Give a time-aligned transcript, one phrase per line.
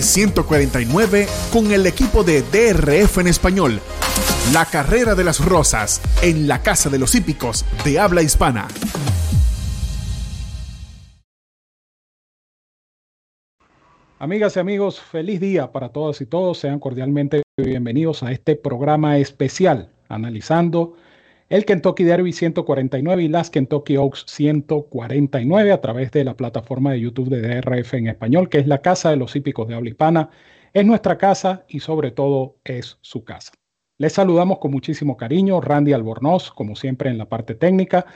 [0.00, 3.80] 149 con el equipo de DRF en español.
[4.52, 8.68] La carrera de las rosas en la Casa de los Hípicos de habla hispana.
[14.18, 16.58] Amigas y amigos, feliz día para todas y todos.
[16.58, 20.96] Sean cordialmente bienvenidos a este programa especial analizando
[21.52, 27.00] el Kentucky Derby 149 y las Kentucky Oaks 149 a través de la plataforma de
[27.00, 30.30] YouTube de DRF en español, que es la casa de los hípicos de habla hispana.
[30.72, 33.52] Es nuestra casa y sobre todo es su casa.
[33.98, 38.06] Les saludamos con muchísimo cariño, Randy Albornoz, como siempre en la parte técnica.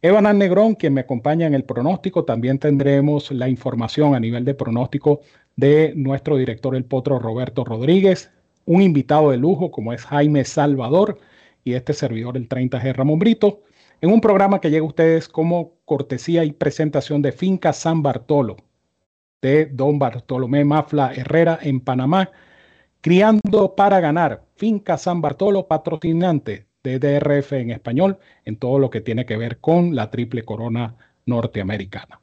[0.00, 4.54] Evan Negrón, quien me acompaña en el pronóstico, también tendremos la información a nivel de
[4.54, 5.22] pronóstico
[5.56, 8.30] de nuestro director el potro Roberto Rodríguez,
[8.64, 11.18] un invitado de lujo como es Jaime Salvador
[11.66, 13.62] y este servidor el 30G Ramón Brito,
[14.00, 18.56] en un programa que llega a ustedes como cortesía y presentación de Finca San Bartolo
[19.42, 22.30] de Don Bartolomé Mafla Herrera en Panamá,
[23.00, 24.44] criando para ganar.
[24.54, 29.58] Finca San Bartolo, patrocinante de DRF en español en todo lo que tiene que ver
[29.58, 30.94] con la triple corona
[31.26, 32.20] norteamericana.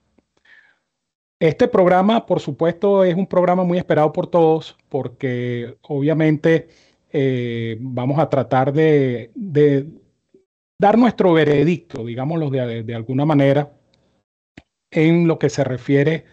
[1.37, 6.69] Este programa, por supuesto, es un programa muy esperado por todos porque obviamente
[7.15, 9.29] eh, vamos a tratar de,
[10.79, 13.71] dar nuestro veredicto, digámoslo de, alguna manera,
[14.89, 16.25] en lo que se refiere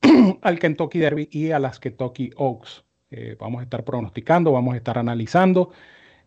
[0.40, 2.84] al Kentucky Derby y a las Kentucky Oaks.
[3.10, 5.72] Eh, vamos a estar pronosticando, vamos a estar analizando.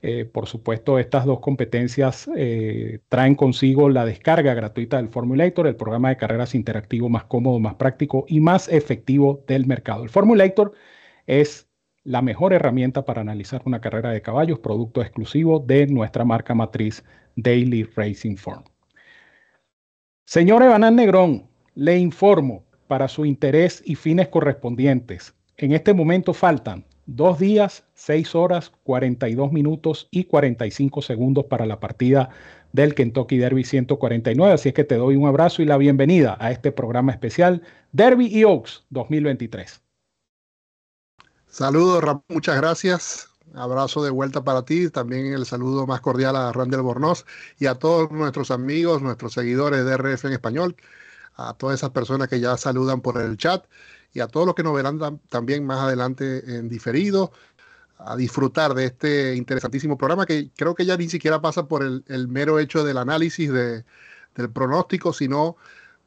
[0.03, 2.29] Eh, por supuesto, estas dos competencias
[3.09, 7.75] traen consigo la descarga gratuita del Formulator, el programa de carreras interactivo más cómodo, más
[7.75, 10.03] práctico y más efectivo del mercado.
[10.03, 10.73] El Formulator
[11.25, 11.66] es
[12.07, 17.03] la mejor herramienta para analizar una carrera de caballos, producto exclusivo de nuestra marca matriz
[17.35, 18.63] Daily Racing Form.
[20.23, 25.35] Señor Evanán Negrón, le informo para su interés y fines correspondientes.
[25.57, 31.79] En este momento faltan Dos días, seis horas, 42 minutos y 45 segundos para la
[31.79, 32.29] partida
[32.73, 34.53] del Kentucky Derby 149.
[34.53, 37.61] Así es que te doy un abrazo y la bienvenida a este programa especial
[37.93, 39.86] Derby y Oaks 2023.
[41.49, 43.29] Saludos, muchas gracias.
[43.55, 44.89] Abrazo de vuelta para ti.
[44.89, 47.25] También el saludo más cordial a Randall Bornoz
[47.59, 50.75] y a todos nuestros amigos, nuestros seguidores de RF en español,
[51.35, 53.65] a todas esas personas que ya saludan por el chat
[54.13, 57.31] y a todos los que nos verán también más adelante en diferido,
[57.99, 62.27] a disfrutar de este interesantísimo programa que creo que ya ni siquiera pasa por el,
[62.27, 63.83] mero hecho del análisis de,
[64.35, 65.57] del pronóstico, sino,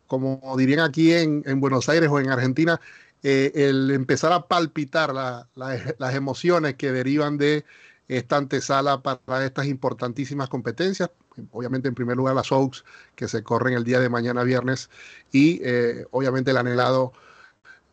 [0.07, 2.81] como dirían aquí en, Buenos Aires o en Argentina,
[3.23, 7.65] eh, el empezar a palpitar las emociones que derivan de
[8.09, 11.11] esta antesala para estas importantísimas competencias.
[11.53, 14.91] Obviamente, en primer lugar, las Oaks que se corren el día de mañana viernes
[15.33, 17.13] y eh, obviamente el anhelado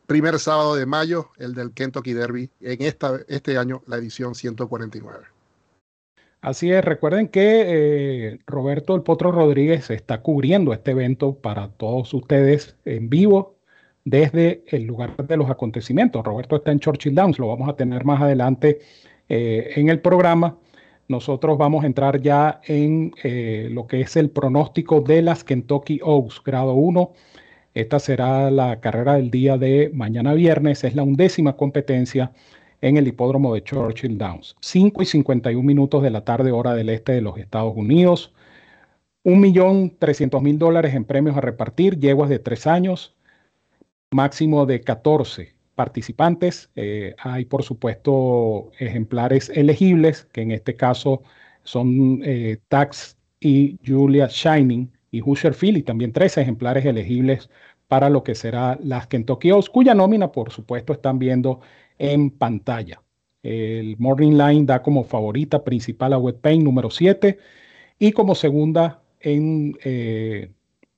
[0.08, 5.26] primer sábado de mayo, el del Kentucky Derby, en esta, este año la edición 149.
[6.42, 12.14] Así es, recuerden que eh, Roberto El Potro Rodríguez está cubriendo este evento para todos
[12.14, 13.56] ustedes en vivo
[14.09, 16.23] desde el lugar de los acontecimientos.
[16.23, 18.79] Roberto está en Churchill Downs, lo vamos a tener más adelante
[19.29, 20.57] eh, en el programa.
[21.07, 26.00] Nosotros vamos a entrar ya en eh, lo que es el pronóstico de las Kentucky
[26.03, 27.12] Oaks, grado 1
[27.78, 32.31] esta será la carrera del día de mañana viernes, es la undécima competencia
[32.81, 34.56] en el hipódromo de Churchill Downs.
[34.62, 38.34] 5 y 51 minutos de la tarde, hora del este de los Estados Unidos.
[39.25, 43.16] 1.300.000 dólares en premios a repartir, yeguas de tres años,
[44.12, 46.69] máximo de 14 participantes.
[46.75, 51.22] Eh, hay, por supuesto, ejemplares elegibles, que en este caso
[51.63, 57.50] son eh, Tax y Julia Shining y Husher Phil, y también tres ejemplares elegibles
[57.88, 61.62] para lo que será las Kentucky Oaks, cuya nómina, por supuesto, están viendo
[61.97, 63.01] en pantalla.
[63.44, 67.38] El Morning Line da como favorita principal a Wet número 7
[68.00, 70.51] y como segunda en eh,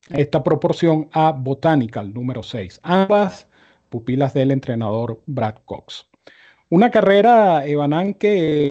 [0.10, 2.80] esta proporción a Botanical número 6.
[2.84, 3.48] Ambas
[3.90, 6.08] pupilas del entrenador Brad Cox.
[6.70, 8.70] Una carrera, Evanán, que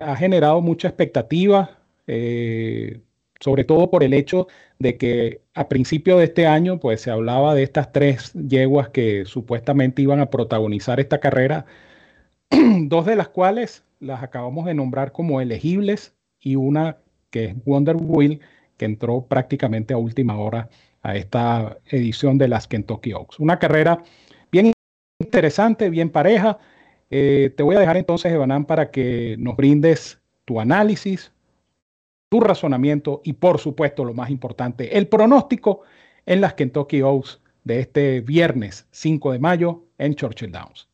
[0.00, 1.78] ha generado mucha expectativa.
[2.06, 3.00] Eh,
[3.42, 4.46] sobre todo por el hecho
[4.78, 9.24] de que a principio de este año pues se hablaba de estas tres yeguas que
[9.24, 11.66] supuestamente iban a protagonizar esta carrera,
[12.50, 16.98] dos de las cuales las acabamos de nombrar como elegibles y una
[17.30, 18.40] que es Wonder Wheel
[18.84, 20.68] entró prácticamente a última hora
[21.02, 23.38] a esta edición de las Kentucky Oaks.
[23.40, 24.02] Una carrera
[24.50, 24.72] bien
[25.18, 26.58] interesante, bien pareja.
[27.10, 31.32] Eh, te voy a dejar entonces, Evanán, para que nos brindes tu análisis,
[32.28, 35.82] tu razonamiento y por supuesto lo más importante, el pronóstico
[36.24, 40.88] en las Kentucky Oaks de este viernes 5 de mayo en Churchill Downs.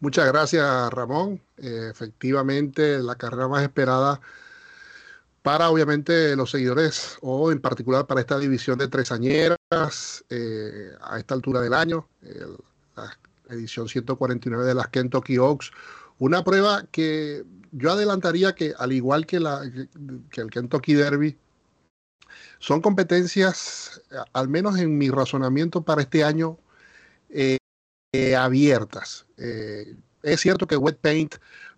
[0.00, 1.40] Muchas gracias, Ramón.
[1.56, 4.20] Eh, efectivamente, la carrera más esperada
[5.46, 11.34] para obviamente los seguidores o en particular para esta división de tresañeras eh, a esta
[11.34, 12.08] altura del año,
[12.96, 15.70] la edición 149 de las Kentucky Oaks,
[16.18, 19.62] una prueba que yo adelantaría que al igual que, la,
[20.32, 21.38] que el Kentucky Derby,
[22.58, 24.02] son competencias,
[24.32, 26.58] al menos en mi razonamiento para este año,
[27.30, 27.58] eh,
[28.12, 29.26] eh, abiertas.
[29.36, 29.94] Eh,
[30.24, 31.36] es cierto que Wet Paint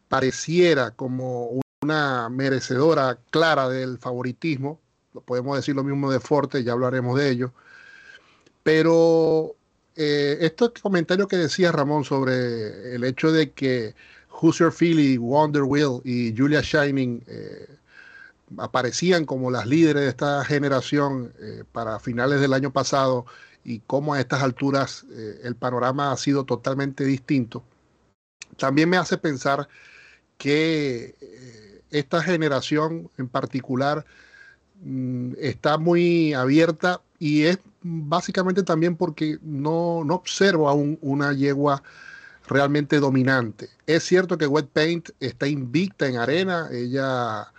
[0.09, 4.81] pareciera como una merecedora clara del favoritismo,
[5.25, 7.53] podemos decir lo mismo de Forte, ya hablaremos de ello,
[8.63, 9.55] pero
[9.95, 13.95] este comentario que decía Ramón sobre el hecho de que
[14.29, 17.25] Hoosier Philly, Wonder Wheel y Julia Shining
[18.59, 21.33] aparecían como las líderes de esta generación
[21.73, 23.27] para finales del año pasado
[23.65, 27.63] y cómo a estas alturas eh, el panorama ha sido totalmente distinto,
[28.57, 29.69] también me hace pensar
[30.39, 31.18] que eh,
[31.91, 34.05] esta generación en particular
[34.83, 41.83] mm, está muy abierta y es básicamente también porque no, no observo aún una yegua
[42.47, 43.69] realmente dominante.
[43.87, 47.53] Es cierto que Wet Paint está invicta en arena, ella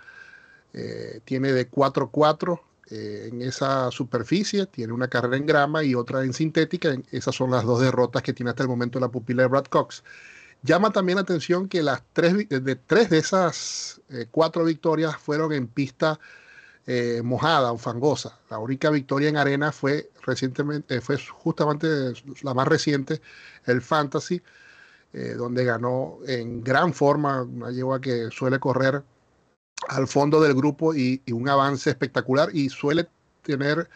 [0.72, 2.60] eh, tiene de 4-4
[2.90, 6.96] eh, en esa superficie, tiene una carrera en grama y otra en sintética.
[7.12, 10.02] Esas son las dos derrotas que tiene hasta el momento la pupila de Brad Cox.
[10.62, 15.52] Llama también la atención que las tres de, tres de esas eh, cuatro victorias fueron
[15.52, 16.20] en pista
[16.86, 18.38] eh, mojada o fangosa.
[18.50, 21.86] La única victoria en arena fue recientemente, fue justamente
[22.42, 23.20] la más reciente,
[23.66, 24.42] el Fantasy,
[25.36, 29.02] donde ganó en gran forma, una yegua que suele correr
[29.88, 33.08] al fondo del grupo y, un avance espectacular y suele
[33.42, 33.88] tener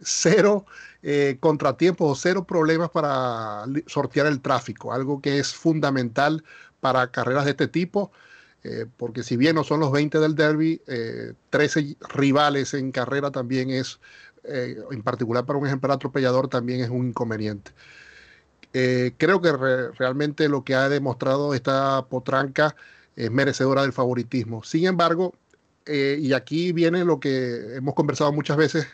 [0.00, 0.66] cero
[1.02, 6.42] eh, contratiempos o cero problemas para sortear el tráfico, algo que es fundamental
[6.80, 8.10] para carreras de este tipo,
[8.64, 10.82] eh, porque si bien no son los 20 del derby,
[11.50, 14.00] 13 eh, rivales en carrera también es,
[14.44, 17.70] en particular para un ejemplar atropellador, también es un inconveniente.
[18.72, 19.52] creo que
[19.98, 22.74] realmente lo que ha demostrado esta potranca
[23.16, 24.64] es merecedora del favoritismo.
[24.64, 25.34] Sin embargo,
[25.86, 28.86] y aquí viene lo que hemos conversado muchas veces,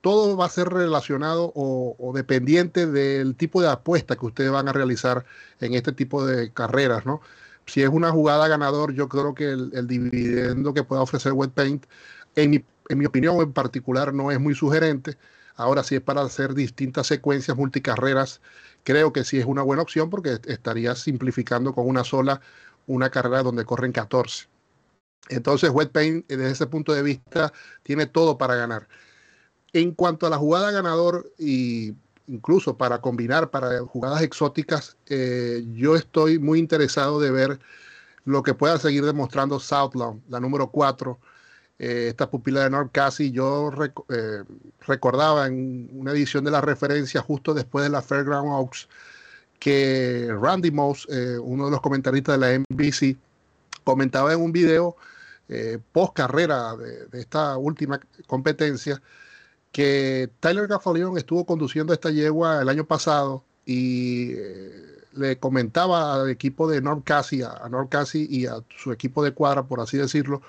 [0.00, 4.72] todo va a ser relacionado o, dependiente del tipo de apuesta que ustedes van a
[4.72, 5.24] realizar
[5.60, 7.20] en este tipo de carreras, ¿no?
[7.66, 11.86] Si es una jugada ganador, yo creo que el, dividendo que pueda ofrecer Wet Paint,
[12.36, 15.16] en mi, en mi opinión en particular, no es muy sugerente.
[15.56, 18.40] Ahora, si es para hacer distintas secuencias multicarreras,
[18.84, 22.40] creo que sí es una buena opción porque estaría simplificando con una sola
[22.86, 24.48] una carrera donde corren 14.
[25.28, 27.52] Entonces, Wet Paint, desde ese punto de vista,
[27.82, 28.88] tiene todo para ganar.
[29.72, 31.94] En cuanto a la jugada ganador y
[32.28, 37.60] incluso para combinar para jugadas exóticas, eh, yo estoy muy interesado de ver
[38.24, 41.18] lo que pueda seguir demostrando Southland, la número 4,
[41.78, 43.30] eh, esta pupila de North Cassie.
[43.30, 43.70] Yo
[44.08, 44.42] eh,
[44.86, 48.88] recordaba en una edición de la referencia justo después de la Fairground Oaks
[49.58, 51.06] que Randy Moss,
[51.40, 53.16] uno de los comentaristas de la NBC,
[53.84, 54.96] comentaba en un video
[55.92, 59.00] post carrera de, esta última competencia
[59.76, 66.30] que Tyler Gaffalion estuvo conduciendo esta yegua el año pasado y eh, le comentaba al
[66.30, 69.98] equipo de North Cassie, a, North Cassie y a su equipo de cuadra, por así
[69.98, 70.40] decirlo,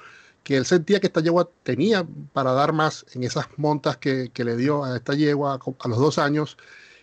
[0.45, 4.45] que él sentía que esta yegua tenía para dar más en esas montas que, que
[4.45, 6.57] le dio a esta yegua a los dos años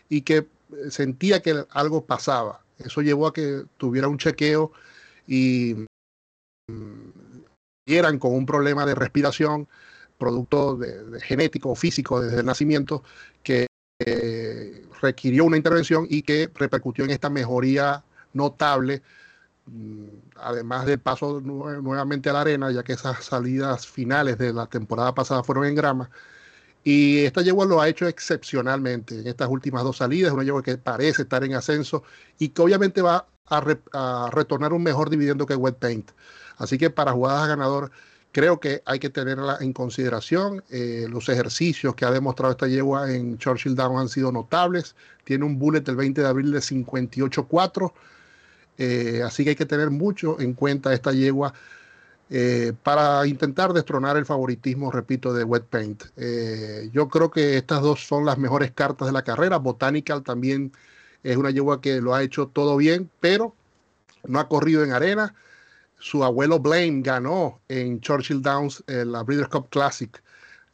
[0.08, 0.48] y que
[0.88, 2.62] sentía que algo pasaba.
[2.78, 4.72] Eso llevó a que tuviera un chequeo
[5.26, 5.76] y
[7.84, 9.68] eran con un problema de respiración,
[10.24, 10.78] producto
[11.22, 13.02] genético o físico desde el nacimiento,
[13.42, 13.66] que
[13.98, 18.02] eh, requirió una intervención y que repercutió en esta mejoría
[18.32, 19.02] notable,
[19.66, 24.66] mm, además del paso nuevamente a la arena, ya que esas salidas finales de la
[24.66, 26.10] temporada pasada fueron en grama,
[26.84, 30.76] y esta yegua lo ha hecho excepcionalmente en estas últimas dos salidas, una yegua que
[30.78, 32.02] parece estar en ascenso
[32.38, 36.10] y que obviamente va a, retornar un mejor dividendo que Wet Paint.
[36.58, 37.90] Así que para jugadas ganador,
[38.34, 40.64] creo que hay que tenerla en consideración.
[40.68, 44.96] Eh, los ejercicios que ha demostrado esta yegua en Churchill Down han sido notables.
[45.22, 47.92] Tiene un bullet el 20 de abril de 58.4.
[48.76, 51.54] Eh, así que hay que tener mucho en cuenta esta yegua
[52.28, 56.02] eh, para intentar destronar el favoritismo, repito, de Wet Paint.
[56.16, 59.58] Eh, yo creo que estas dos son las mejores cartas de la carrera.
[59.58, 60.72] Botanical también
[61.22, 63.54] es una yegua que lo ha hecho todo bien, pero
[64.24, 65.36] no ha corrido en arena.
[66.04, 70.22] Su abuelo Blame ganó en Churchill Downs la Breeders' Cup Classic,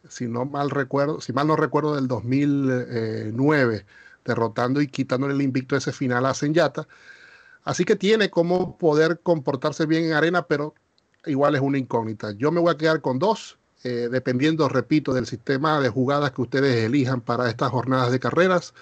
[0.08, 3.86] si no mal recuerdo, si mal no recuerdo, del 2009,
[4.24, 6.88] derrotando y quitándole el invicto ese final a Senyata.
[7.62, 10.74] Así que tiene como poder comportarse bien en arena, pero
[11.24, 12.32] igual es una incógnita.
[12.32, 16.42] Yo me voy a quedar con dos, eh, dependiendo, repito, del sistema de jugadas que
[16.42, 18.74] ustedes elijan para estas jornadas de carreras.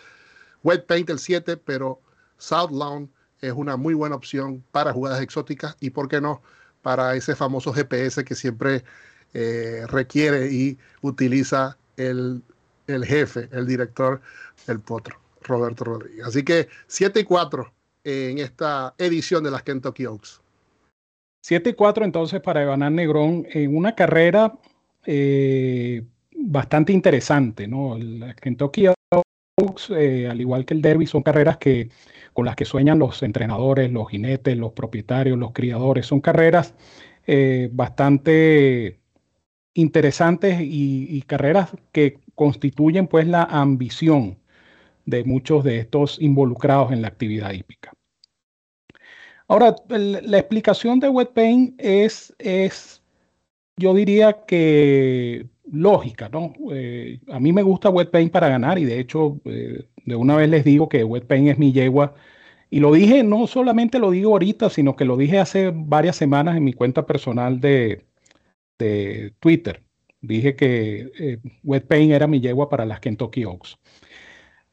[0.63, 2.01] Wet Paint el 7, pero
[2.39, 6.43] South Lawn es una muy buena opción para jugadas exóticas y, ¿por qué no?,
[6.83, 8.85] para ese famoso GPS que siempre
[9.35, 12.43] eh, requiere y utiliza el,
[12.87, 14.21] el, jefe, el director,
[14.67, 16.27] el potro, Roberto Rodríguez.
[16.27, 17.73] Así que 7 y 4
[18.05, 20.41] en esta edición de las Kentucky Oaks.
[21.43, 24.55] 7 y 4 entonces para Evanán Negrón en una carrera
[25.05, 26.05] eh,
[26.35, 27.97] bastante interesante, ¿no?
[27.97, 28.87] El Kentucky
[29.91, 31.91] eh, al igual que el Derby, son carreras que,
[32.33, 36.07] con las que sueñan los entrenadores, los jinetes, los propietarios, los criadores.
[36.07, 36.75] Son carreras
[37.27, 39.01] eh, bastante
[39.75, 44.39] interesantes y, carreras que constituyen pues la ambición
[45.05, 47.93] de muchos de estos involucrados en la actividad hípica.
[49.47, 53.03] Ahora, la explicación de wet paint es, es
[53.77, 56.53] yo diría que lógica, ¿no?
[56.73, 60.49] Eh, a mí me gusta wet para ganar y de hecho, eh, de una vez
[60.49, 62.15] les digo que wet es mi yegua.
[62.71, 66.57] Y lo dije, no solamente lo digo ahorita, sino que lo dije hace varias semanas
[66.57, 68.05] en mi cuenta personal de,
[68.79, 69.83] de Twitter.
[70.21, 71.39] Dije que eh,
[71.91, 73.79] era mi yegua para las Kentucky Oaks.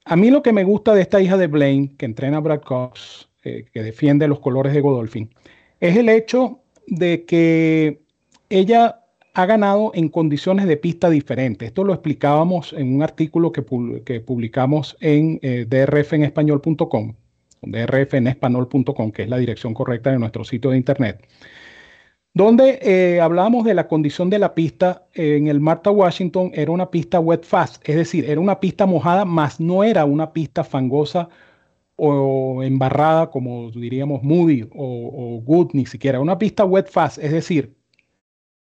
[0.06, 2.62] A mí lo que me gusta de esta hija de Blaine, que entrena a Brad
[2.62, 5.34] Cox, eh, que defiende los colores de Godolphin,
[5.80, 8.02] es el hecho de que
[8.50, 9.05] ella
[9.36, 11.68] ha ganado en condiciones de pista diferentes.
[11.68, 17.14] Esto lo explicábamos en un artículo que, publicamos en eh, drfenespañol.com,
[17.62, 21.28] drfenespanol.com, que es la dirección correcta de nuestro sitio de internet,
[22.34, 25.08] donde eh, hablábamos de la condición de la pista.
[25.14, 29.26] en el Martha Washington era una pista wet fast, es decir, era una pista mojada,
[29.26, 31.28] más no era una pista fangosa
[31.98, 36.22] o embarrada, como diríamos Moody o, Good, ni siquiera.
[36.22, 37.76] Una pista wet fast, es decir,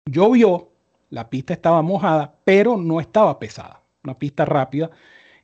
[0.05, 0.71] llovió,
[1.09, 3.81] la pista estaba mojada, pero no estaba pesada.
[4.03, 4.91] Una pista rápida.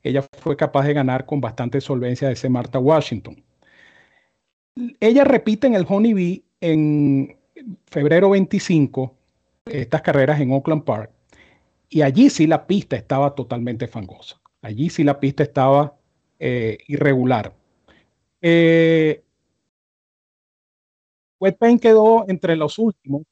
[0.04, 3.44] Ella fue capaz de ganar con bastante solvencia de ese Marta Washington.
[5.00, 7.38] Ella repite en el Honey Bee en
[7.88, 9.16] febrero 25
[9.66, 11.12] estas carreras en Oakland Park.
[11.90, 14.40] Y allí sí la pista estaba totalmente fangosa.
[14.62, 15.96] Allí sí la pista estaba
[16.40, 17.54] eh, irregular.
[18.42, 19.24] Eh,
[21.60, 23.24] Paint quedó entre los últimos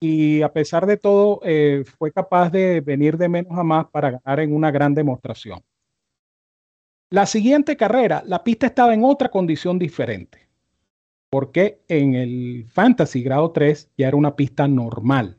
[0.00, 4.12] y a pesar de todo eh, fue capaz de venir de menos a más para
[4.12, 5.60] ganar en una gran demostración.
[7.10, 10.48] La siguiente carrera, la pista estaba en otra condición diferente,
[11.28, 15.36] porque en el Fantasy grado 3 ya era una pista normal.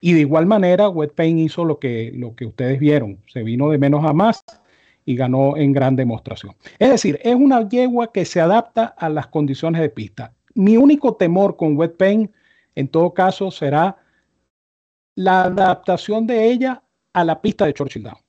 [0.00, 3.70] Y de igual manera, Wet Paint hizo lo que, lo que ustedes vieron, se vino
[3.70, 4.42] de menos a más
[5.04, 6.54] y ganó en gran demostración.
[6.78, 10.32] Es decir, es una yegua que se adapta a las condiciones de pista.
[10.54, 12.30] Mi único temor con Wet Paint,
[12.74, 13.96] en todo caso, será
[15.14, 18.24] la adaptación de ella a la pista de Churchill Downs.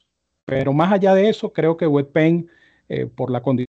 [0.46, 2.50] Pero más allá de eso, creo que Wet Paint,
[2.90, 3.68] eh, por la condición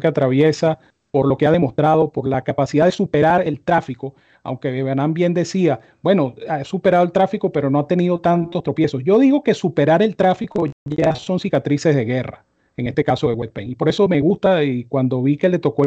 [0.00, 0.78] que atraviesa,
[1.10, 5.34] por lo que ha demostrado, por la capacidad de superar el tráfico, aunque Bebanán bien
[5.34, 9.02] decía, bueno, ha superado el tráfico, pero no ha tenido tantos tropiezos.
[9.02, 12.44] Yo digo que superar el tráfico ya son cicatrices de guerra,
[12.76, 13.72] en este caso de Wet Paint.
[13.72, 15.86] Y por eso me gusta y cuando vi que le tocó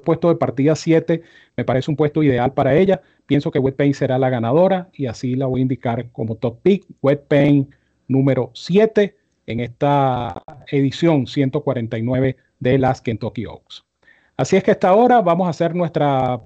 [0.00, 1.22] puesto de partida 7,
[1.56, 3.02] me parece un puesto ideal para ella.
[3.26, 6.60] Pienso que Wet Paint será la ganadora y así la voy a indicar como top
[6.62, 6.84] pick.
[7.02, 7.70] Wet Paint
[8.08, 13.84] número 7 en esta edición 149 de las Kentucky Oaks.
[14.36, 16.40] Así es que hasta ahora vamos a hacer nuestra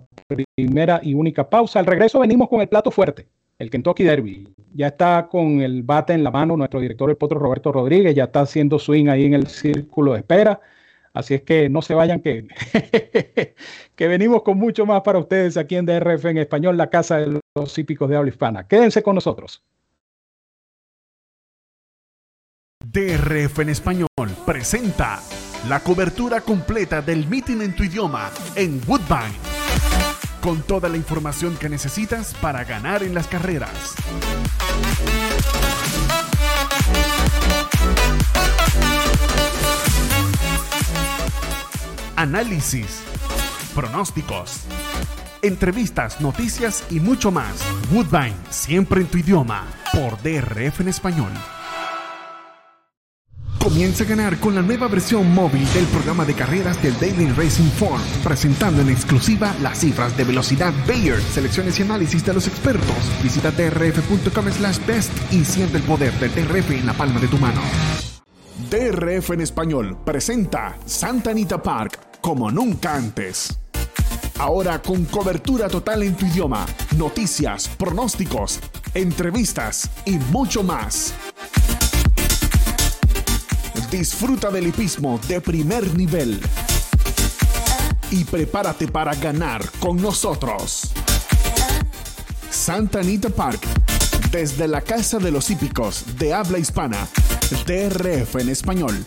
[0.57, 1.79] primera y única pausa.
[1.79, 4.49] Al regreso venimos con el plato fuerte, el Kentucky Derby.
[4.75, 8.25] Ya está con el bate en la mano nuestro director el potro Roberto Rodríguez, ya
[8.25, 10.61] está haciendo swing ahí en el círculo de espera.
[11.17, 12.47] Así es que no se vayan que,
[13.97, 17.41] que venimos con mucho más para ustedes aquí en DRF en español, la casa de
[17.55, 18.69] los hípicos de habla hispana.
[18.69, 19.65] Quédense con nosotros.
[22.85, 24.09] DRF en español
[24.45, 25.23] presenta
[25.67, 29.39] la cobertura completa del meeting en tu idioma en Woodbine.
[30.43, 33.97] Con toda la información que necesitas para ganar en las carreras.
[42.17, 43.03] Análisis,
[43.75, 44.63] pronósticos,
[45.43, 47.63] entrevistas, noticias y mucho más.
[47.93, 51.31] Woodbine, siempre en tu idioma, por DRF en español.
[53.63, 57.69] Comienza a ganar con la nueva versión móvil del programa de carreras del Daily Racing
[57.73, 62.97] Form, presentando en exclusiva las cifras de velocidad Bayer, selecciones y análisis de los expertos.
[63.23, 67.37] Visita drf.com slash best y siente el poder del DRF en la palma de tu
[67.37, 67.61] mano.
[68.71, 73.57] DRF en español presenta Santa Anita Park como nunca antes.
[74.41, 76.67] Ahora con cobertura total en tu idioma,
[76.97, 78.59] noticias, pronósticos,
[78.95, 81.15] entrevistas y mucho más.
[83.93, 86.41] Disfruta del hipismo de primer nivel.
[88.11, 90.91] Y prepárate para ganar con nosotros.
[92.51, 93.61] Santa Anita Park,
[94.33, 97.07] desde la Casa de los Hípicos de habla hispana,
[97.65, 99.07] DRF en español.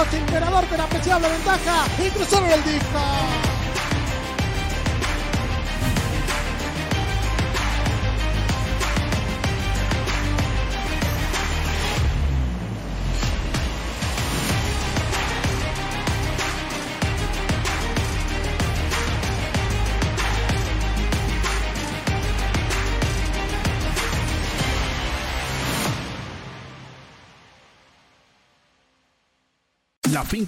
[0.00, 3.37] El emperador con apreciable ventaja y cruzaron el disco.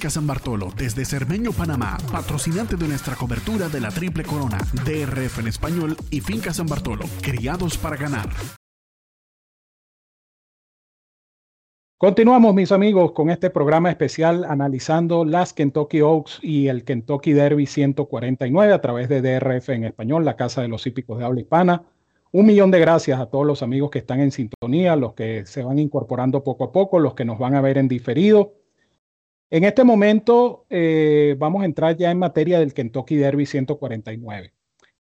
[0.00, 5.40] Finca San Bartolo, desde Cermeño, Panamá, patrocinante de nuestra cobertura de la Triple Corona, DRF
[5.40, 8.30] en español y Finca San Bartolo, criados para ganar.
[11.99, 17.66] Continuamos, mis amigos, con este programa especial analizando las Kentucky Oaks y el Kentucky Derby
[17.66, 21.83] 149 a través de DRF en español, la Casa de los Hípicos de habla hispana.
[22.33, 25.62] Un millón de gracias a todos los amigos que están en sintonía, los que se
[25.62, 28.60] van incorporando poco a poco, los que nos van a ver en diferido.
[29.53, 34.55] En este momento eh, vamos a entrar ya en materia del Kentucky Derby 149.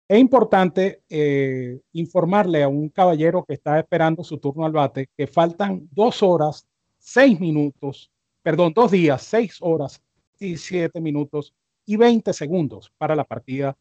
[0.08, 5.28] Es importante eh, informarle a un caballero que está esperando su turno al bate que
[5.28, 6.66] faltan dos horas,
[6.98, 8.10] seis minutos,
[8.42, 10.02] perdón, dos días, seis horas
[10.40, 11.54] y siete minutos
[11.86, 13.78] y 20 segundos para la partida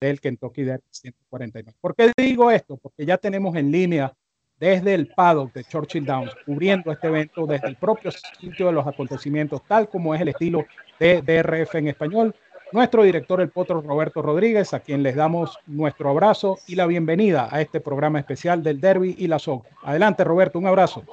[0.00, 1.76] del Kentucky Derby 149.
[1.78, 2.78] ¿Por qué digo esto?
[2.78, 4.16] Porque ya tenemos en línea
[4.58, 8.86] desde el paddock de Churchill Downs, cubriendo este evento desde el propio sitio de los
[8.86, 10.64] acontecimientos, tal como es el estilo
[10.98, 12.34] de DRF en español.
[12.72, 17.48] Nuestro director, el potro Roberto Rodríguez, a quien les damos nuestro abrazo y la bienvenida
[17.50, 19.64] a este programa especial del Derby y la SOC.
[19.82, 21.04] Adelante, Roberto, un abrazo.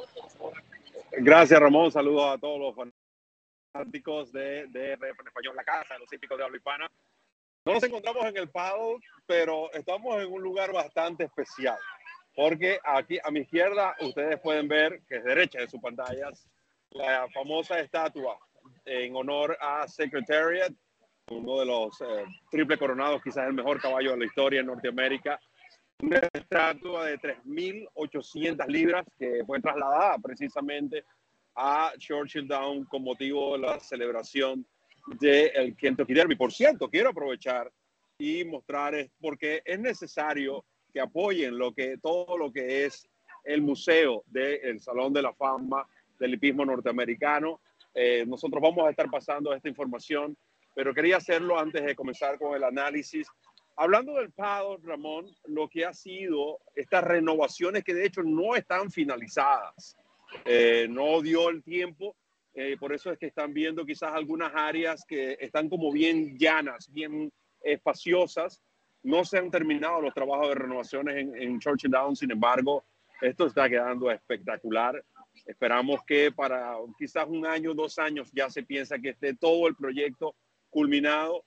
[1.11, 1.91] Gracias, Ramón.
[1.91, 2.91] Saludos a todos los
[3.73, 6.89] fanáticos de, DRF en español, la casa de los hípicos de habla hispana.
[7.65, 11.77] No nos encontramos en el paddock, pero estamos en un lugar bastante especial
[12.35, 16.47] porque aquí a mi izquierda ustedes pueden ver, que es derecha de sus pantallas,
[16.91, 18.37] la famosa estatua
[18.85, 20.71] en honor a Secretariat,
[21.29, 25.39] uno de los eh, triple coronados, quizás el mejor caballo de la historia en Norteamérica.
[25.99, 31.05] Una estatua de 3.800 libras que fue trasladada precisamente
[31.55, 34.65] a Churchill Down con motivo de la celebración
[35.19, 36.35] del Kentucky Derby.
[36.35, 37.71] Por cierto, quiero aprovechar
[38.17, 43.09] y mostrar, porque es necesario que apoyen lo que, todo lo que es
[43.43, 45.85] el museo del Salón de la Fama
[46.19, 47.59] del Hipismo Norteamericano.
[47.93, 50.37] Eh, nosotros vamos a estar pasando esta información,
[50.75, 53.27] pero quería hacerlo antes de comenzar con el análisis.
[53.75, 58.91] Hablando del paddock, Ramón, lo que ha sido estas renovaciones que de hecho no están
[58.91, 59.97] finalizadas,
[60.45, 62.15] eh, no dio el tiempo,
[62.53, 66.91] eh, por eso es que están viendo quizás algunas áreas que están como bien llanas,
[66.91, 68.61] bien espaciosas,
[69.03, 72.83] no se han terminado los trabajos de renovaciones en, en Churchill Downs, sin embargo,
[73.21, 75.03] esto está quedando espectacular.
[75.45, 79.75] Esperamos que para quizás un año, dos años ya se piensa que esté todo el
[79.75, 80.35] proyecto
[80.69, 81.43] culminado.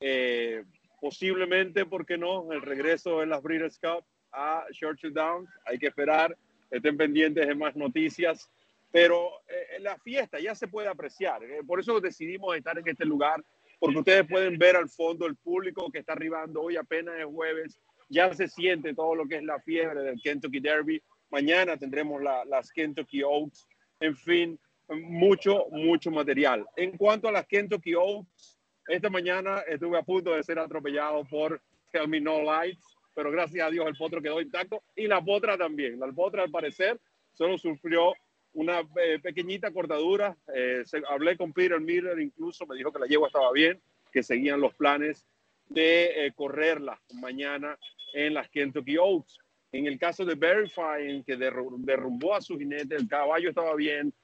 [0.00, 0.64] Eh,
[1.00, 2.52] posiblemente, ¿por qué no?
[2.52, 5.48] El regreso en las Breeders' Cup a Churchill Downs.
[5.66, 6.36] Hay que esperar.
[6.70, 8.50] Estén pendientes de más noticias.
[8.90, 11.42] Pero eh, la fiesta ya se puede apreciar.
[11.44, 13.42] Eh, por eso decidimos estar en este lugar
[13.78, 17.80] porque ustedes pueden ver al fondo el público que está arribando hoy apenas es jueves,
[18.08, 22.44] ya se siente todo lo que es la fiebre del Kentucky Derby, mañana tendremos la,
[22.44, 23.66] las Kentucky Oaks,
[24.00, 26.66] en fin, mucho, mucho material.
[26.76, 31.60] En cuanto a las Kentucky Oaks, esta mañana estuve a punto de ser atropellado por
[31.90, 32.84] Tell Me No Lights,
[33.14, 35.98] pero gracias a Dios el potro quedó intacto y la potra también.
[35.98, 37.00] La potra al parecer
[37.32, 38.12] solo sufrió
[38.54, 40.36] una eh, pequeñita cortadura.
[40.54, 43.80] Eh, se, hablé con Peter Miller, incluso me dijo que la yegua estaba bien,
[44.12, 45.26] que seguían los planes
[45.68, 47.78] de eh, correrla mañana
[48.12, 49.38] en las Kentucky Oaks.
[49.72, 54.14] En el caso de Verifying, que derrumbó a su jinete, el caballo estaba bien.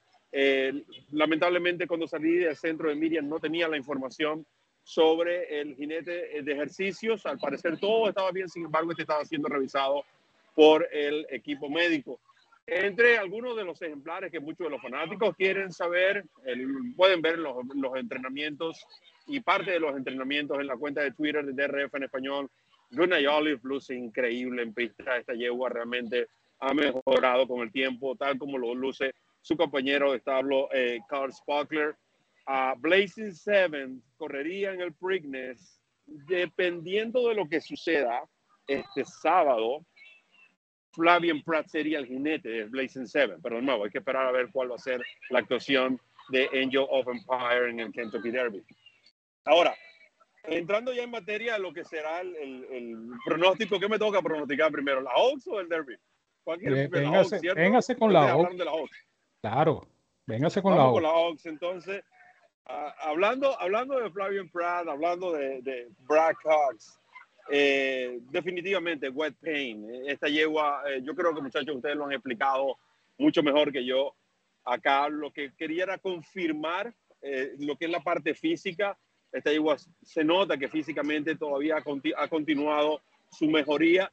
[1.11, 4.45] Lamentablemente, cuando salí del centro de Miriam, no tenía la información
[4.81, 7.25] sobre el jinete de ejercicios.
[7.25, 10.05] Al parecer, todo estaba bien, sin embargo, este estaba siendo revisado
[10.55, 12.17] por el equipo médico.
[12.67, 16.23] Entre algunos de los ejemplares que muchos de los fanáticos quieren saber,
[16.95, 18.85] pueden ver los, los, entrenamientos
[19.27, 22.49] y parte de los entrenamientos en la cuenta de Twitter de DRF en español
[22.91, 25.17] Gunnar Olive luce increíble en pista.
[25.17, 26.27] Esta yegua realmente
[26.59, 31.31] ha mejorado con el tiempo, tal como lo luce su compañero de establo, eh, Carl
[31.31, 31.95] Sparkler.
[32.47, 38.23] Uh, Blazing Seven correría en el Preakness dependiendo de lo que suceda
[38.67, 39.85] este sábado.
[40.93, 44.31] Flavian Pratt sería el jinete de Blazing Seven, pero de nuevo hay que esperar a
[44.31, 45.99] ver cuál va a ser la actuación
[46.29, 48.63] de Angel of Empire en el Kentucky Derby.
[49.45, 49.73] Ahora,
[50.43, 54.71] entrando ya en materia de lo que será el, el, pronóstico, ¿qué me toca pronosticar
[54.71, 55.01] primero?
[55.01, 55.95] ¿La Hawks o el Derby?
[56.43, 58.91] Cualquier, véngase, la véngase con la Hawks.
[59.41, 59.87] Claro,
[60.25, 61.45] véngase con Vamos la Hawks.
[61.45, 62.03] Entonces,
[62.67, 66.99] uh, hablando, hablando de Flavian Pratt, hablando de, de Brad Cox,
[67.51, 70.05] eh, definitivamente Wet Pain.
[70.07, 72.77] Esta yegua, eh, yo creo que muchachos, ustedes lo han explicado
[73.17, 74.15] mucho mejor que yo.
[74.63, 78.97] Acá lo que quería era confirmar eh, lo que es la parte física
[79.31, 84.11] esta yegua se nota que físicamente todavía ha, continuado su mejoría.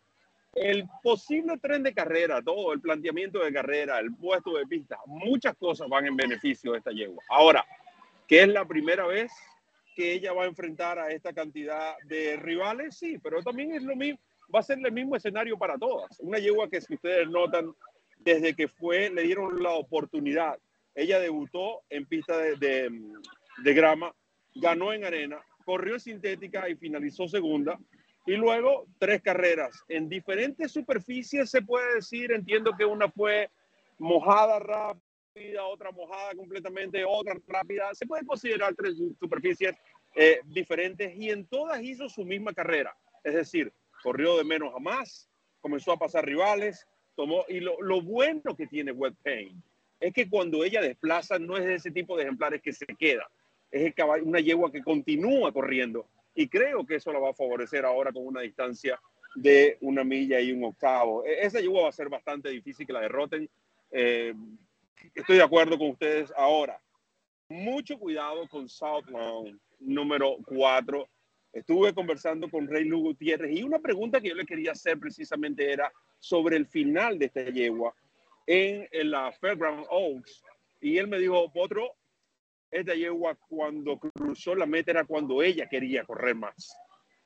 [0.55, 5.57] El posible tren de carrera, todo el planteamiento de carrera, el puesto de pista, muchas
[5.57, 7.23] cosas van en beneficio de esta yegua.
[7.29, 7.65] Ahora,
[8.27, 9.31] que es la primera vez
[9.99, 13.97] que ella va a enfrentar a esta cantidad de rivales, sí, pero también es lo
[13.97, 14.21] mismo,
[14.55, 16.21] va a ser el mismo escenario para todas.
[16.21, 17.75] Una yegua que si ustedes notan,
[18.21, 20.57] desde que fue, le dieron la oportunidad.
[20.95, 22.93] Ella debutó en pista de,
[23.65, 24.15] grama
[24.55, 27.77] ganó en arena, corrió sintética y finalizó segunda.
[28.25, 32.31] Y luego tres carreras en diferentes superficies, se puede decir.
[32.31, 33.51] Entiendo que una fue
[33.99, 34.61] mojada
[35.63, 37.95] otra mojada completamente, otra rápida.
[37.95, 39.75] Se puede considerar tres superficies
[40.15, 42.97] eh, diferentes y en todas hizo su misma carrera.
[43.25, 43.73] Es decir,
[44.03, 45.29] corrió de menos a más,
[45.61, 47.45] comenzó a pasar rivales, tomó.
[47.49, 49.63] Y lo, lo bueno que tiene Wet Paint
[50.01, 53.29] es que cuando ella desplaza, no es de ese tipo de ejemplares que se queda
[53.71, 56.07] es el caballo, una yegua que continúa corriendo.
[56.35, 59.01] Y creo que eso la va a favorecer ahora con una distancia
[59.35, 61.25] de una milla y un octavo.
[61.25, 63.49] E, esa yegua va a ser bastante difícil que la derroten.
[63.91, 64.35] Eh,
[65.15, 66.81] estoy de acuerdo con ustedes ahora.
[67.49, 71.09] Mucho cuidado con Southland, número 4.
[71.53, 75.73] Estuve conversando con Rey Lugo Gutiérrez y una pregunta que yo le quería hacer precisamente
[75.73, 77.95] era sobre el final de esta yegua
[78.47, 80.43] en, en la Fairground Oaks.
[80.81, 81.95] Y él me dijo, Potro,
[82.71, 86.77] esta yegua cuando cruzó la meta era cuando ella quería correr más.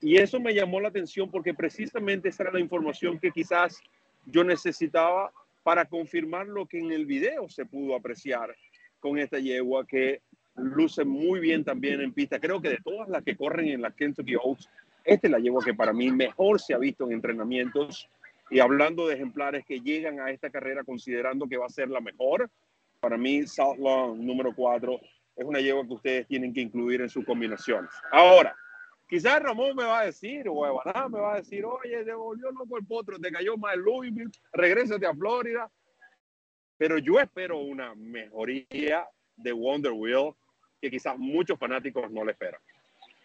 [0.00, 3.80] Y eso me llamó la atención porque precisamente esa era la información que quizás
[4.26, 5.32] yo necesitaba
[5.62, 8.54] para confirmar lo que en el video se pudo apreciar
[9.00, 10.22] con esta yegua que
[10.56, 12.38] luce muy bien también en pista.
[12.38, 14.68] Creo que de todas las que corren en la Kentucky Oaks,
[15.04, 18.08] esta es la yegua que para mí mejor se ha visto en entrenamientos.
[18.50, 22.00] Y hablando de ejemplares que llegan a esta carrera considerando que va a ser la
[22.00, 22.50] mejor,
[23.00, 23.78] para mí South
[24.16, 25.00] número 4
[25.36, 27.90] es una yegua que ustedes tienen que incluir en sus combinaciones.
[28.10, 28.54] Ahora,
[29.12, 32.50] quizás Ramón me va a decir, o Evaná me va a decir, oye, te volvió
[32.50, 35.70] loco el potro, te cayó mal Louisville, regrésate a Florida.
[36.78, 40.32] Pero yo espero una mejoría de Wonder Wheel
[40.80, 42.58] que quizás muchos fanáticos no le esperan.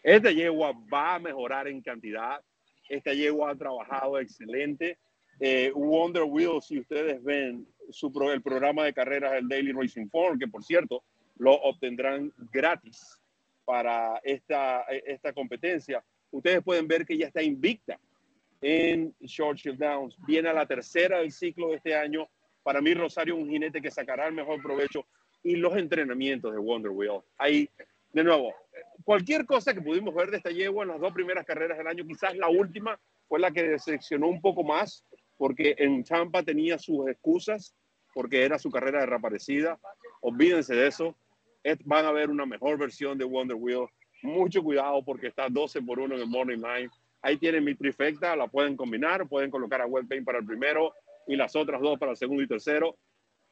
[0.04, 2.41] Esta yegua va a mejorar en cantidad.
[2.89, 4.97] Esta yegua ha trabajado excelente.
[5.39, 10.38] Eh, Wonder Wheel, si ustedes ven su, el programa de carreras del Daily Racing Form,
[10.38, 11.02] que por cierto,
[11.38, 13.21] lo obtendrán gratis
[13.67, 16.01] para esta, esta competencia.
[16.32, 17.99] Ustedes pueden ver que ya está invicta
[18.62, 20.15] en Churchill Downs.
[20.25, 22.30] Viene a la tercera del ciclo de este año.
[22.63, 25.06] Para mí, Rosario, un jinete que sacará el mejor provecho.
[25.43, 27.19] Y los entrenamientos de Wonder Wheel.
[27.38, 27.69] Ahí,
[28.13, 28.56] de nuevo,
[29.03, 32.08] cualquier cosa que pudimos ver de esta yegua en las dos primeras carreras del año,
[32.08, 35.03] quizás la última fue la que decepcionó un poco más,
[35.38, 37.75] porque en Champa tenía sus excusas,
[38.13, 39.77] porque era su carrera de reaparecida.
[40.21, 41.17] Olvídense de eso
[41.84, 43.88] van a ver una mejor versión de Wonder Wheel.
[44.23, 46.89] Mucho cuidado porque está 12 por 1 en el Morning Line.
[47.21, 50.93] Ahí tienen mi trifecta, la pueden combinar, pueden colocar a Wet Paint para el primero
[51.27, 52.97] y las otras dos para el segundo y tercero.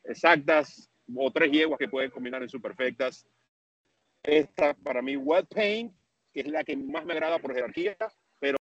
[0.04, 3.28] Exactas o tres yeguas que pueden combinar en superfectas.
[4.24, 5.94] Esta para mí Wet Paint,
[6.34, 7.96] que es la que más me agrada por jerarquía,
[8.40, 8.58] pero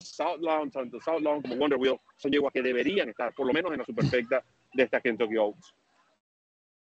[0.00, 3.78] Southland, tanto Southland como Wonder Wheel son yeguas que deberían estar por lo menos en
[3.78, 5.74] la superfecta de esta Kentucky Oaks.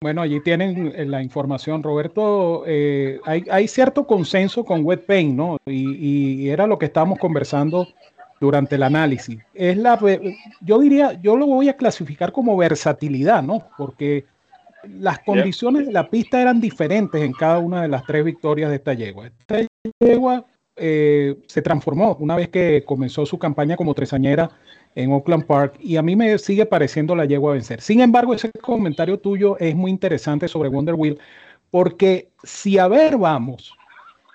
[0.03, 2.65] Bueno, allí tienen eh, la información, Roberto.
[2.67, 5.57] Eh, hay, cierto consenso con Wet Paint, ¿no?
[5.65, 7.87] Y, era lo que estábamos conversando
[8.41, 9.39] durante el análisis.
[9.53, 9.97] Es la,
[10.59, 13.69] yo diría, yo lo voy a clasificar como versatilidad, ¿no?
[13.77, 14.25] Porque
[14.83, 18.75] las condiciones de la pista eran diferentes en cada una de las tres victorias de
[18.75, 19.27] esta yegua.
[19.27, 19.65] Esta
[20.01, 24.49] yegua eh, se transformó una vez que comenzó su campaña como tresañera
[24.95, 27.81] en Oakland Park y a mí me sigue pareciendo la yegua a vencer.
[27.81, 31.19] Sin embargo, ese comentario tuyo es muy interesante sobre Wonder Wheel
[31.69, 33.73] porque si a ver vamos,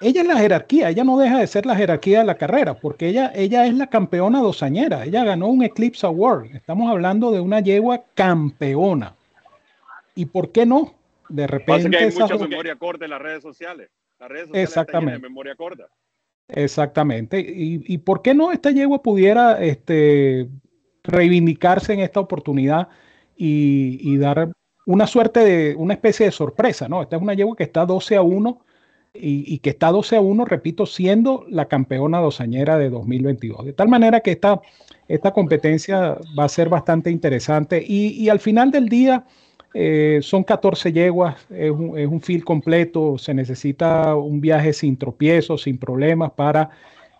[0.01, 3.09] ella es la jerarquía, ella no deja de ser la jerarquía de la carrera porque
[3.09, 7.61] ella, ella es la campeona dosañera, ella ganó un Eclipse Award, estamos hablando de una
[7.61, 9.15] yegua campeona.
[10.15, 10.95] ¿Y por qué no?
[11.29, 11.97] De repente...
[11.97, 13.91] hay mucha memoria corta en las redes sociales.
[14.19, 15.21] Las redes sociales Exactamente.
[15.21, 15.87] memoria corta.
[16.49, 17.39] Exactamente.
[17.41, 20.49] ¿Y, por qué no esta yegua pudiera este,
[21.05, 22.89] reivindicarse en esta oportunidad
[23.37, 24.51] y, dar
[24.87, 27.03] una suerte de, una especie de sorpresa, ¿no?
[27.03, 28.65] Esta es una yegua que está 12 a 1
[29.15, 33.67] y, que está 12 a 1, repito, siendo la campeona dosañera de 2022.
[33.67, 34.61] De tal manera que esta,
[35.07, 39.27] esta competencia va a ser bastante interesante y, y al final del día
[39.75, 45.63] eh, son 14 yeguas, es un, es field completo, se necesita un viaje sin tropiezos,
[45.63, 46.71] sin problemas para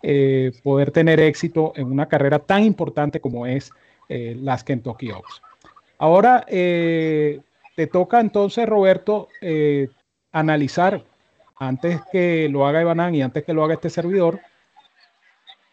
[0.01, 3.71] eh, poder tener éxito en una carrera tan importante como es
[4.07, 5.41] eh, las Kentucky Oaks.
[5.99, 9.27] Ahora te toca entonces, Roberto,
[10.31, 11.03] analizar
[11.57, 14.39] antes que lo haga Ivanán y antes que lo haga este servidor,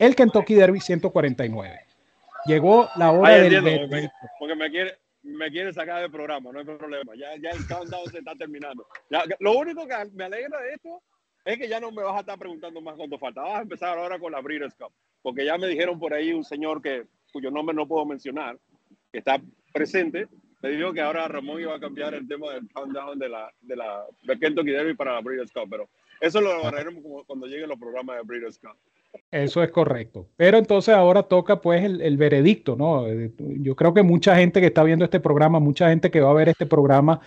[0.01, 1.81] el Kentucky Derby 149.
[2.47, 4.11] Llegó la hora del...
[4.41, 7.15] Porque me quiere, me quiere sacar del programa, no hay problema.
[7.17, 8.87] Ya, ya el countdown se está terminando.
[9.41, 11.03] lo único que me alegra de esto
[11.45, 13.43] es que ya no me vas a estar preguntando más cuánto falta.
[13.43, 16.45] Vamos a empezar ahora con la Breeders' Cup, porque ya me dijeron por ahí un
[16.45, 18.59] señor que, cuyo nombre no puedo mencionar,
[19.12, 19.41] que está
[19.73, 20.29] presente,
[20.62, 23.77] me dijo que ahora Ramón iba a cambiar el tema del countdown de la, de
[23.77, 25.89] la de Kentucky Derby para la Breeders' Cup, pero
[26.21, 28.77] eso lo haremos cuando lleguen los programas de Breeders' Cup.
[29.31, 30.29] Eso es correcto.
[30.37, 33.07] Pero entonces ahora toca pues el, veredicto, ¿no?
[33.09, 36.31] Eh, yo creo que mucha gente que está viendo este programa, mucha gente que va
[36.31, 37.21] a ver este programa,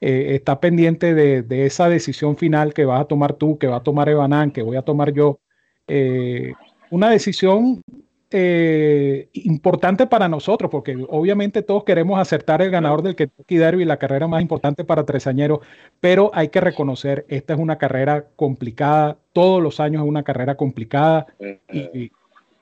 [0.00, 3.82] eh, está pendiente de, esa decisión final que vas a tomar tú, que va a
[3.82, 5.40] tomar Evanán, que voy a tomar yo.
[5.88, 6.52] Eh,
[6.90, 7.82] una decisión
[8.30, 13.96] eh, importante para nosotros, porque obviamente todos queremos acertar el ganador del Kentucky Derby, la
[13.96, 15.62] carrera más importante para Tresañero,
[15.98, 20.56] pero hay que reconocer, esta es una carrera complicada, todos los años es una carrera
[20.56, 21.26] complicada
[21.72, 22.12] y,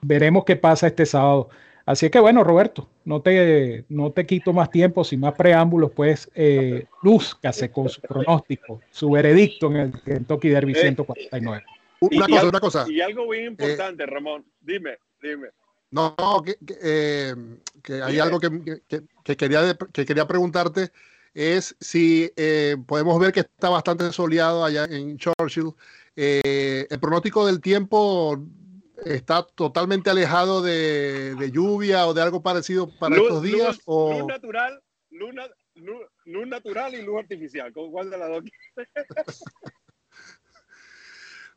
[0.02, 1.48] veremos qué pasa este sábado.
[1.84, 6.30] Así que bueno, Roberto, no te, no te quito más tiempo, sin más preámbulos, pues
[6.34, 11.64] eh, lúzcase con su pronóstico, su veredicto en el Kentucky Derby 149.
[12.00, 12.86] Eh, una cosa, una cosa.
[12.88, 14.98] Y algo muy importante, Ramón, dime,
[15.90, 17.34] no, que, eh,
[17.82, 18.82] que, hay algo que,
[19.24, 20.90] que, quería, que quería preguntarte
[21.32, 25.74] es si eh, podemos ver que está bastante soleado allá en Churchill.
[26.16, 28.42] Eh, ¿El pronóstico del tiempo
[29.04, 33.76] está totalmente alejado de, de, lluvia o de algo parecido para estos días?
[33.76, 34.18] Luz, o...
[34.18, 35.34] luz natural, luz,
[36.24, 37.70] luz, natural y luz artificial.
[37.72, 38.44] ¿Con cuál de las dos?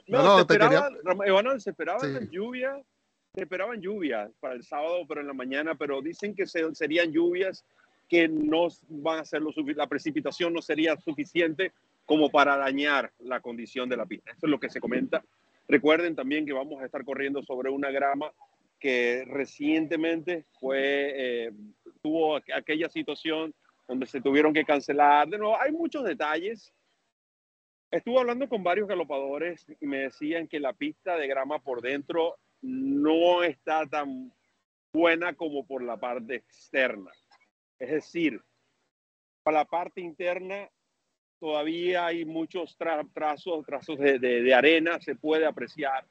[0.08, 1.60] no, no, esperaba, quería...
[1.60, 2.84] se esperaba lluvia
[3.36, 7.66] esperaban lluvias para el sábado, pero en la mañana, pero dicen que serían lluvias
[8.08, 11.72] que no van a ser lo la precipitación no sería suficiente
[12.06, 14.32] como para dañar la condición de la pista.
[14.32, 15.24] Eso es lo que se comenta.
[15.68, 18.32] Recuerden también que vamos a estar corriendo sobre una grama
[18.80, 21.52] que recientemente fue, eh,
[22.02, 23.54] tuvo aquella situación
[23.88, 25.28] donde se tuvieron que cancelar.
[25.28, 26.74] De nuevo, hay muchos detalles.
[27.92, 32.38] Estuve hablando con varios galopadores y me decían que la pista de grama por dentro
[32.62, 34.32] no está tan
[34.94, 37.12] buena como por la parte externa.
[37.78, 38.42] Es decir,
[39.44, 40.70] para la parte interna
[41.40, 46.06] todavía hay muchos trazos, trazos de, arena, se puede apreciar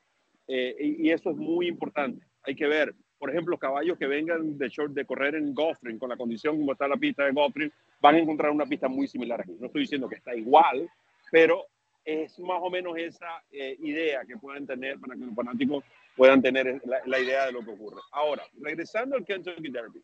[0.47, 2.27] eh, y, eso es muy importante.
[2.43, 6.09] Hay que ver, por ejemplo, caballos que vengan de short de correr en Goffrin con
[6.09, 9.43] la condición como está la pista de Goffrin, van a encontrar una pista muy similar
[9.43, 9.53] aquí.
[9.61, 10.89] No estoy diciendo que está igual,
[11.31, 11.67] pero
[12.09, 15.85] es más o menos esa eh, idea que pueden tener para que los fanáticos
[16.17, 18.01] puedan tener la, idea de lo que ocurre.
[18.13, 20.03] Ahora, regresando al Kentucky Derby,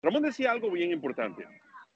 [0.00, 1.44] Ramón decía algo bien importante,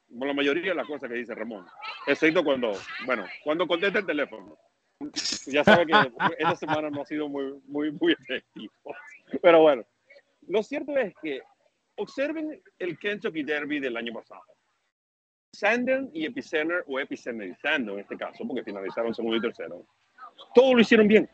[0.08, 1.64] como la mayoría de las cosas que dice Ramón,
[2.08, 2.72] excepto cuando,
[3.06, 4.58] bueno, cuando contesta el teléfono.
[5.46, 5.92] Ya sabe que
[6.38, 8.72] esta semana no ha sido muy, muy, muy efectivo.
[9.40, 9.84] Pero bueno,
[10.48, 11.42] lo cierto es que
[11.94, 14.42] observen el Kentucky Derby del año pasado.
[15.52, 19.86] Sandon y Epicenter, o Epicenter y en este caso, porque finalizaron segundo y tercero,
[20.54, 21.28] todo lo hicieron bien.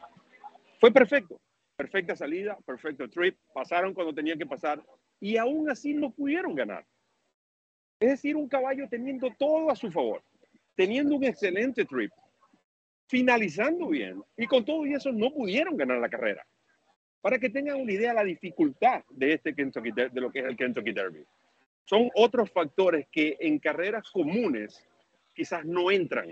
[0.80, 1.40] Fue perfecto
[1.76, 4.82] perfecta salida, perfecto trip, pasaron cuando tenían que pasar
[5.20, 6.86] y aún así no pudieron ganar.
[8.00, 10.22] Es decir, un caballo teniendo todo a su favor.
[10.76, 12.10] teniendo un excelente trip,
[13.06, 16.44] finalizando bien, y con todo y eso no pudieron ganar la carrera.
[17.20, 20.46] Para que tengan una idea de la dificultad de este Kentucky, de lo que es
[20.46, 21.24] el Kentucky Derby.
[21.84, 24.86] Son otros factores que en carreras comunes
[25.34, 26.28] quizás no entran.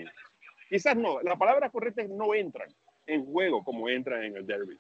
[0.69, 2.69] Quizás no, la palabra correcta es no entran
[3.07, 4.79] en juego como entran en el derby.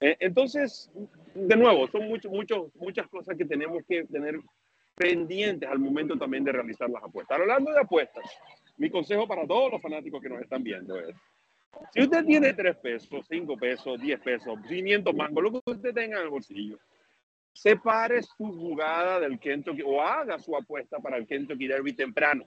[0.00, 0.90] Eh, entonces,
[1.34, 4.40] de nuevo, son muchos, muchos, muchas cosas que tenemos que tener
[4.94, 7.38] pendientes al momento también de realizar las apuestas.
[7.38, 8.24] Hablando de apuestas,
[8.76, 11.14] mi consejo para todos los fanáticos que nos están viendo es,
[11.92, 16.18] si usted tiene 3 pesos, 5 pesos, 10 pesos, 500 mangos, lo que usted tenga
[16.18, 16.78] en el bolsillo,
[17.60, 22.44] separe su jugada del Kentucky o haga su apuesta para el Kentucky Derby temprano.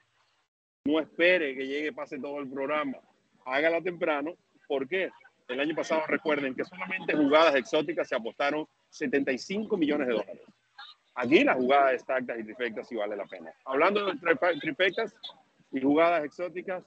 [0.86, 2.98] No espere que llegue, pase todo el programa.
[3.46, 4.36] Hágala temprano.
[4.68, 5.10] ¿Por qué?
[5.50, 10.42] El año pasado, recuerden que solamente jugadas exóticas se apostaron 75 millones de dólares.
[11.16, 13.52] Aquí las jugadas exactas y trifectas sí vale la pena.
[13.66, 14.18] Hablando de
[14.62, 15.14] trifectas
[15.74, 16.86] y jugadas exóticas,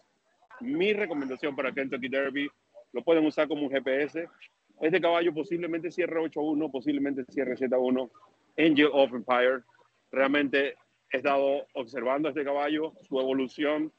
[0.61, 2.51] mi recomendación para Kentucky Derby,
[2.93, 4.27] lo pueden usar como un GPS.
[4.81, 8.11] Este caballo posiblemente cierre 8-1, posiblemente cierre 7-1.
[8.59, 9.63] Angel of Empire.
[10.11, 10.75] Realmente
[11.11, 13.93] he estado observando este caballo, su evolución.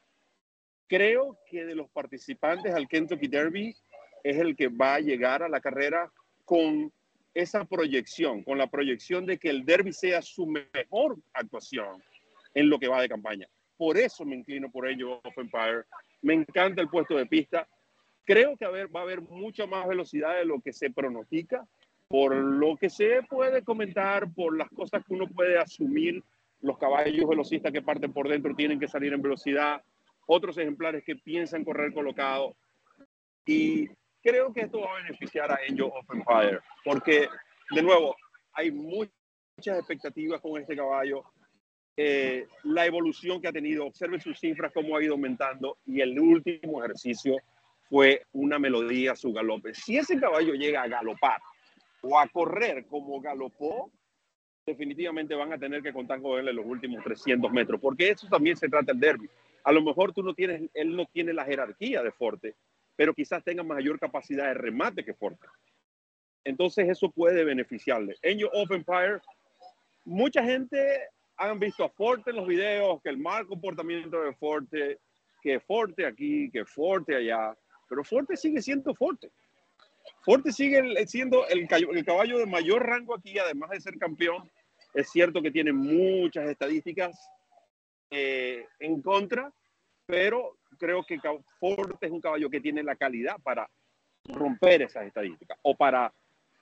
[0.86, 3.74] Creo que de los participantes al Kentucky Derby
[4.22, 6.10] es el que va a llegar a la carrera
[6.44, 6.92] con
[7.34, 12.02] esa proyección, con la proyección de que el derby sea su mejor actuación
[12.54, 13.46] en lo que va de campaña.
[13.76, 15.84] Por eso me inclino por ello of Empire.
[16.22, 17.68] Me encanta el puesto de pista.
[18.26, 21.64] Creo que va a haber mucha más velocidad de lo que se pronostica,
[22.08, 26.24] por lo que se puede comentar, por las cosas que uno puede asumir.
[26.60, 29.80] Los caballos velocistas que parten por dentro tienen que salir en velocidad.
[30.26, 32.56] Otros ejemplares que piensan correr colocado.
[33.46, 33.88] Y
[34.20, 37.28] creo que esto va a beneficiar a Angel of Empire, porque,
[37.70, 38.16] de nuevo,
[38.54, 41.22] hay muchas expectativas con este caballo.
[41.96, 46.18] Eh, la evolución que ha tenido, observen sus cifras, cómo ha ido aumentando, y el
[46.18, 47.36] último ejercicio
[47.88, 49.74] fue una melodía su galope.
[49.74, 51.40] Si ese caballo llega a galopar
[52.02, 53.90] o a correr como galopó,
[54.66, 58.26] definitivamente van a tener que contar con él en los últimos 300 metros, porque eso
[58.28, 59.30] también se trata del derby.
[59.62, 62.56] A lo mejor tú no tienes, él no tiene la jerarquía de Forte,
[62.96, 65.46] pero quizás tenga mayor capacidad de remate que Forte.
[66.44, 68.16] Entonces eso puede beneficiarle.
[68.22, 69.20] En Your Open Empire,
[70.04, 75.00] mucha gente han visto a Forte en los videos, que el mal comportamiento de Forte,
[75.42, 77.56] que Forte aquí, que Forte allá,
[77.88, 79.30] pero Forte sigue siendo Forte.
[80.22, 84.50] Forte sigue siendo el, el caballo de mayor rango aquí, además de ser campeón.
[84.94, 87.16] Es cierto que tiene muchas estadísticas
[88.10, 89.52] eh, en contra,
[90.06, 91.18] pero creo que
[91.58, 93.68] Forte es un caballo que tiene la calidad para
[94.24, 96.12] romper esas estadísticas o para,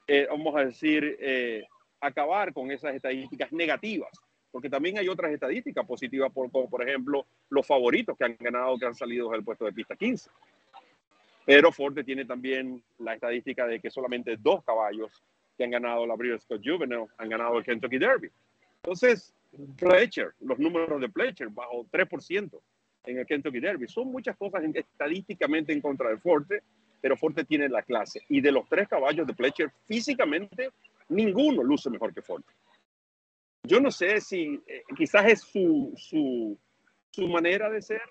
[0.07, 1.65] eh, vamos a decir, eh,
[2.01, 4.11] acabar con esas estadísticas negativas.
[4.51, 8.77] Porque también hay otras estadísticas positivas, por, como por ejemplo los favoritos que han ganado,
[8.77, 10.29] que han salido del puesto de pista 15.
[11.45, 15.23] Pero Forte tiene también la estadística de que solamente dos caballos
[15.57, 18.29] que han ganado la Breeders' Cup Juvenile han ganado el Kentucky Derby.
[18.83, 19.33] Entonces,
[19.77, 22.59] Pletcher, los números de Pletcher bajo 3%
[23.05, 23.87] en el Kentucky Derby.
[23.87, 26.61] Son muchas cosas estadísticamente en contra de Forte,
[27.01, 28.21] pero Forte tiene la clase.
[28.29, 30.71] Y de los tres caballos de Pletcher, físicamente,
[31.09, 32.51] ninguno luce mejor que Forte.
[33.63, 36.57] Yo no sé si eh, quizás es su, su,
[37.11, 38.01] su, manera de ser.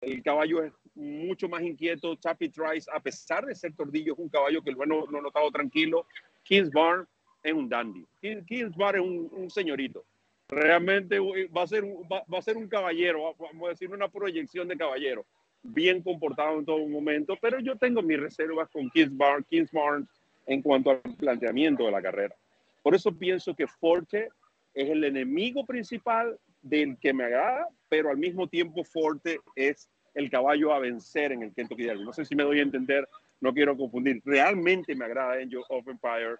[0.00, 2.16] El caballo es mucho más inquieto.
[2.16, 6.06] Chappie Trice, a pesar de ser tordillo, es un caballo que bueno lo notado tranquilo.
[6.42, 7.06] Kings Barn
[7.42, 8.04] es un dandy.
[8.20, 10.04] Kings Barn es un, un señorito
[10.48, 14.68] realmente va a ser, va, va, a ser un caballero, vamos a decir una proyección
[14.68, 15.24] de caballero,
[15.62, 20.08] bien comportado en todo momento, pero yo tengo mis reservas con Kings, Bar, Kings Barnes
[20.46, 22.34] en cuanto al planteamiento de la carrera.
[22.82, 24.28] Por eso pienso que Forte
[24.74, 30.30] es el enemigo principal del que me agrada, pero al mismo tiempo Forte es el
[30.30, 32.02] caballo a vencer en el Kentucky Derby.
[32.02, 33.06] No sé si me doy a entender,
[33.40, 34.22] no quiero confundir.
[34.24, 36.36] Realmente me agrada Angel of Empire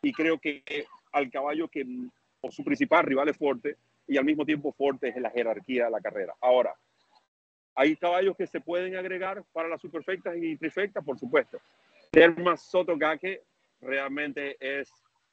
[0.00, 0.62] y creo que
[1.12, 1.84] al caballo que
[2.50, 5.90] su principal rival es Forte y al mismo tiempo Forte es en la jerarquía de
[5.90, 6.34] la carrera.
[6.40, 6.72] Ahora,
[7.74, 11.58] hay caballos que se pueden agregar para las superfectas y trifectas, por supuesto.
[12.12, 13.42] Terma Sotogake
[13.80, 14.88] realmente es.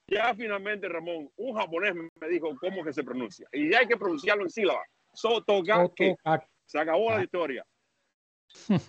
[0.07, 3.47] Ya finalmente, Ramón, un japonés me dijo cómo que se pronuncia.
[3.53, 4.83] Y ya hay que pronunciarlo en sílaba.
[5.13, 6.17] Sotogake.
[6.65, 7.63] Se acabó la historia.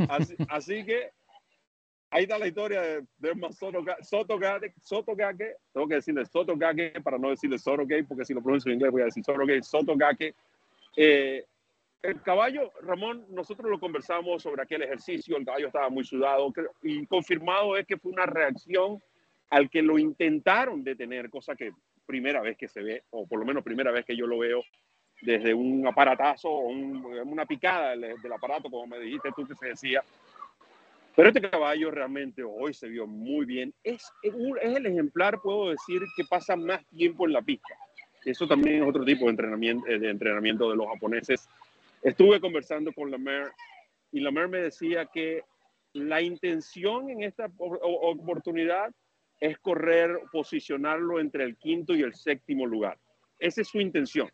[0.09, 1.11] Así, así que
[2.11, 3.33] ahí está la historia de, de
[4.03, 8.77] Sotogake, Sotogake, tengo que decirle Sotogake para no decirle Sorogate, porque si lo pronuncio en
[8.77, 10.35] inglés voy a decir Sorogate, Sotogake.
[10.97, 11.45] Eh,
[12.03, 16.53] el caballo, Ramón, nosotros lo conversamos sobre aquel ejercicio, el caballo estaba muy sudado
[16.83, 19.03] y confirmado es que fue una reacción
[19.51, 21.73] al que lo intentaron detener, cosa que
[22.07, 24.63] primera vez que se ve, o por lo menos primera vez que yo lo veo,
[25.25, 29.69] desde un aparatazo o una picada del, del, aparato, como me dijiste tú que se
[29.69, 30.03] decía.
[31.17, 33.73] Pero este caballo realmente hoy se vio muy bien.
[33.83, 37.75] Es, es el ejemplar, puedo decir, que pasa más tiempo en la pista.
[38.25, 41.49] Eso también es otro tipo de entrenamiento, de entrenamiento de los japoneses.
[42.03, 43.53] Estuve conversando con Lamer
[44.11, 45.43] y Lamer me decía que
[45.93, 48.93] la intención en esta oportunidad
[49.41, 52.99] es correr, posicionarlo entre el quinto y el séptimo lugar.
[53.39, 54.29] Esa es su intención.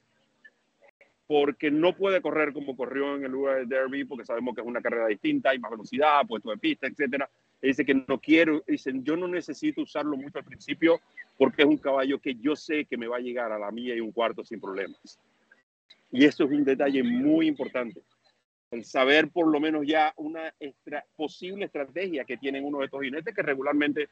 [1.31, 4.83] Porque no puede correr como corrió en el del Derby, porque sabemos que es una
[4.83, 7.31] carrera distinta, hay más velocidad, puesto de pista, etcétera.
[7.62, 11.01] Dice que no quiero, dicen, yo no necesito usarlo mucho al principio
[11.39, 13.95] porque es un caballo que yo sé que me va a llegar a la milla
[13.95, 15.20] y un cuarto sin problemas.
[16.11, 18.03] Y eso es un detalle muy importante.
[18.72, 20.53] El saber por lo menos ya una
[21.14, 24.09] posible estrategia que tienen uno de estos jinetes, que regularmente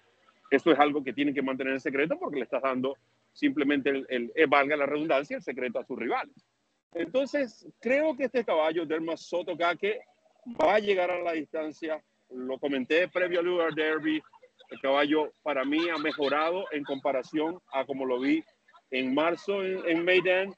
[0.52, 2.94] eso es algo que tienen que mantener en secreto porque le estás dando
[3.32, 6.36] simplemente, el, el, eh, valga la redundancia, el secreto a sus rivales.
[6.94, 10.00] Entonces, creo que este caballo, Derma Soto que
[10.60, 12.02] va a llegar a la distancia.
[12.30, 14.22] Lo comenté previo al lugar derby.
[14.70, 18.42] El caballo para mí ha mejorado en comparación a como lo vi
[18.90, 20.54] en marzo en, en Maiden.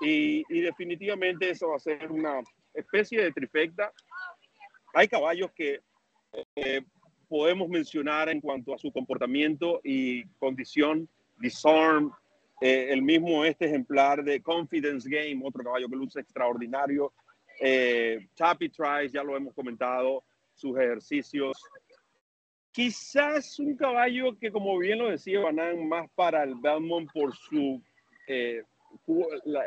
[0.00, 2.40] Y, y, definitivamente eso va a ser una
[2.74, 3.92] especie de trifecta.
[4.92, 5.80] Hay caballos que
[6.56, 6.82] eh,
[7.28, 11.08] podemos mencionar en cuanto a su comportamiento y condición,
[11.38, 12.12] Disarm,
[12.60, 17.12] eh, el mismo este ejemplar de Confidence Game, otro caballo que luce extraordinario,
[17.60, 20.24] eh, Tries, ya lo hemos comentado,
[20.54, 21.56] sus ejercicios.
[22.72, 27.80] Quizás un caballo que, como bien lo decía Banan, más para el Belmont por su,
[28.26, 28.62] eh,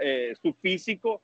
[0.01, 1.21] eh, su físico,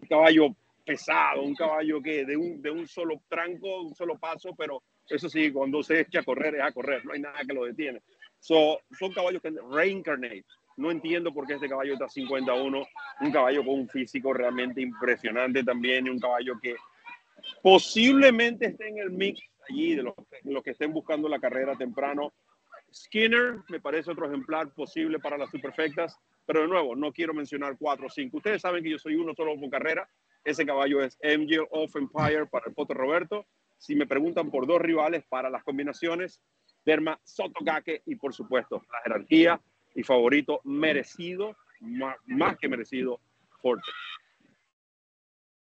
[0.00, 0.54] un caballo
[0.84, 5.28] pesado, un caballo que de un, de un solo tranco, un solo paso, pero eso
[5.28, 8.00] sí, cuando se echa a correr es a correr, no hay nada que lo detiene.
[8.38, 10.44] So, son caballos que reincarnate.
[10.76, 12.86] No entiendo por qué este caballo está 51,
[13.20, 16.74] un caballo con un físico realmente impresionante también, y un caballo que
[17.62, 20.14] posiblemente esté en el mix allí de los,
[20.62, 22.32] que estén buscando la carrera temprano.
[22.92, 26.16] Skinner me parece otro ejemplar posible para las superfectas,
[26.46, 28.38] pero de nuevo, no quiero mencionar cuatro o cinco.
[28.38, 30.08] Ustedes saben que yo soy uno solo por carrera.
[30.44, 33.46] Ese caballo es MG of Empire para el Poto Roberto.
[33.78, 36.40] Si me preguntan por dos rivales para las combinaciones,
[36.84, 39.60] Derma Sotogake y por supuesto la jerarquía
[39.94, 43.20] y favorito merecido, más, más que merecido,
[43.60, 43.90] Forte.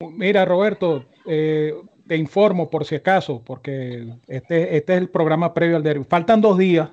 [0.01, 1.73] Mira, Roberto, eh,
[2.07, 6.05] te informo por si acaso, porque este, este es el programa previo al derby.
[6.05, 6.89] Faltan dos días,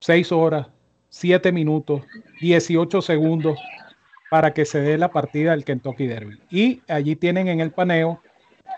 [0.00, 0.68] seis horas,
[1.08, 2.02] siete minutos,
[2.40, 3.58] 18 segundos
[4.30, 6.40] para que se dé la partida del Kentucky Derby.
[6.50, 8.20] Y allí tienen en el paneo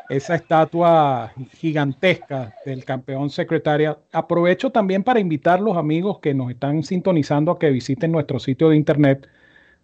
[0.09, 3.99] esa estatua gigantesca del campeón secretaria.
[4.13, 8.39] Aprovecho también para invitar a los amigos que nos están sintonizando a que visiten nuestro
[8.39, 9.29] sitio de internet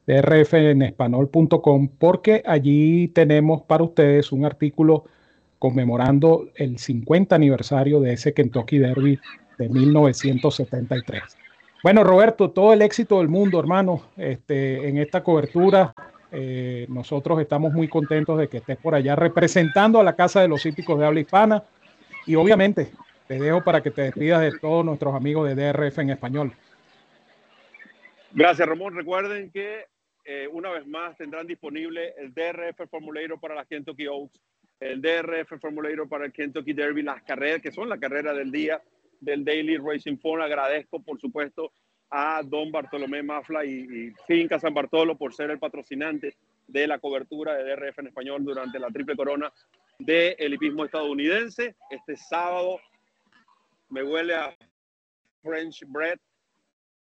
[0.06, 5.04] rfenespanol.com porque allí tenemos para ustedes un artículo
[5.58, 9.20] conmemorando el 50 aniversario de ese Kentucky Derby
[9.58, 11.22] de 1973.
[11.84, 15.92] Bueno, Roberto, todo el éxito del mundo, hermano, este, en esta cobertura.
[16.34, 20.48] Eh, nosotros estamos muy contentos de que estés por allá representando a la Casa de
[20.48, 21.62] los Hípicos de Habla Hispana
[22.26, 22.90] y obviamente
[23.28, 26.52] te dejo para que te despidas de todos nuestros amigos de DRF en español.
[28.32, 28.96] Gracias, Ramón.
[28.96, 29.84] Recuerden que
[30.24, 34.40] eh, una vez más tendrán disponible el DRF Formulator para la Kentucky Oaks,
[34.80, 38.80] el DRF Formulator para el Kentucky Derby, las carreras que son la carrera del día
[39.20, 40.40] del Daily Racing Phone.
[40.40, 41.72] Agradezco, por supuesto,
[42.14, 46.36] a don Bartolomé Mafla y, y Finca San Bartolo por ser el patrocinante
[46.68, 49.50] de la cobertura de DRF en español durante la triple corona
[49.98, 51.74] del de hipismo estadounidense.
[51.90, 52.78] Este sábado
[53.88, 54.54] me huele a
[55.42, 56.18] French bread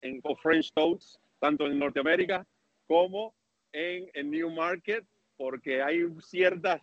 [0.01, 2.47] en, o French toast, tanto en Norteamérica
[2.87, 3.35] como
[3.73, 5.05] en, en New Market,
[5.37, 6.81] porque hay ciertas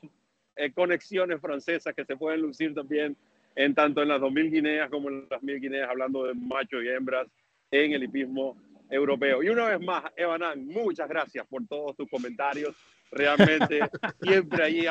[0.55, 3.17] eh, conexiones francesas que se pueden lucir también
[3.55, 6.89] en tanto en las 2.000 guineas como en las 1.000 guineas, hablando de machos y
[6.89, 7.27] hembras
[7.73, 8.55] en el hipismo
[8.89, 9.41] europeo.
[9.41, 12.75] Y una vez más, Evanan, muchas gracias por todos tus comentarios.
[13.11, 13.79] Realmente,
[14.21, 14.85] siempre ahí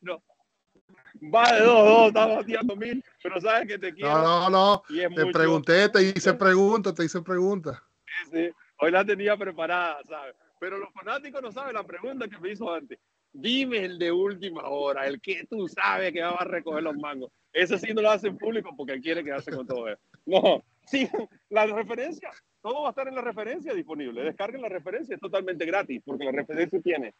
[0.00, 0.22] ¿no?
[1.32, 4.10] Va de dos, dos, estamos bateando mil, pero sabes que te quiero.
[4.10, 4.82] No, no, no.
[4.88, 5.32] te mucho...
[5.32, 7.80] pregunté, te hice preguntas, te hice preguntas.
[8.06, 8.50] Sí, sí.
[8.80, 10.34] Hoy la tenía preparada, ¿sabes?
[10.58, 12.98] Pero los fanáticos no saben la pregunta que me hizo antes.
[13.36, 17.32] Dime el de última hora, el que tú sabes que va a recoger los mangos.
[17.52, 20.00] Ese sí no lo hace en público porque quiere quedarse con todo eso.
[20.24, 21.08] No, sí,
[21.50, 22.30] la referencia,
[22.62, 24.22] todo va a estar en la referencia disponible.
[24.22, 27.12] Descarguen la referencia, es totalmente gratis, porque la referencia tiene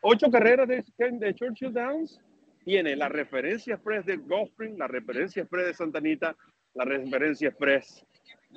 [0.00, 2.18] ocho carreras de, Churchill Downs,
[2.64, 6.36] tiene la referencia express de Gulfspring, la referencia express de Santanita,
[6.72, 8.04] la referencia express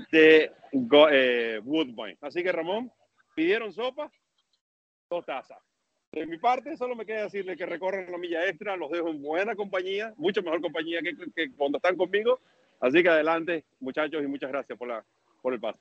[0.10, 0.52] de
[1.12, 2.18] eh, Woodbine.
[2.22, 2.90] Así que Ramón,
[3.36, 4.10] pidieron sopa,
[5.10, 5.60] dos tazas.
[6.20, 9.22] De mi parte, solo me queda decirle que recorren la milla extra, los dejo en
[9.22, 12.40] buena compañía, mucho mejor compañía que, cuando están conmigo.
[12.80, 15.80] Así que adelante, muchachos, y muchas gracias por el paso.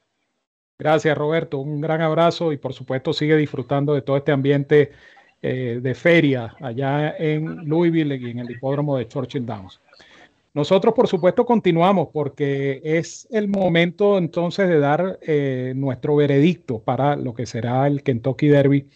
[0.79, 1.59] Gracias, Roberto.
[1.59, 4.91] Un gran abrazo y por supuesto sigue disfrutando de todo este ambiente
[5.41, 9.81] eh, de feria allá en Louisville y en el hipódromo de Churchill Downs.
[10.53, 17.15] Nosotros, por supuesto, continuamos porque es el momento entonces de dar eh, nuestro veredicto para
[17.17, 18.89] lo que será el Kentucky Derby.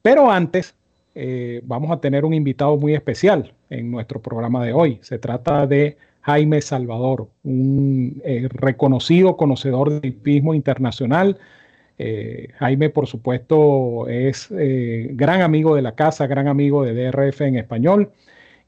[0.00, 0.74] Pero antes,
[1.16, 4.98] eh, vamos a tener un invitado muy especial en nuestro programa de hoy.
[5.02, 11.38] Se trata de Jaime Salvador, un eh, reconocido conocedor del hipismo internacional.
[12.58, 18.12] Jaime, por supuesto, es gran amigo de la casa, gran amigo de DRF en español.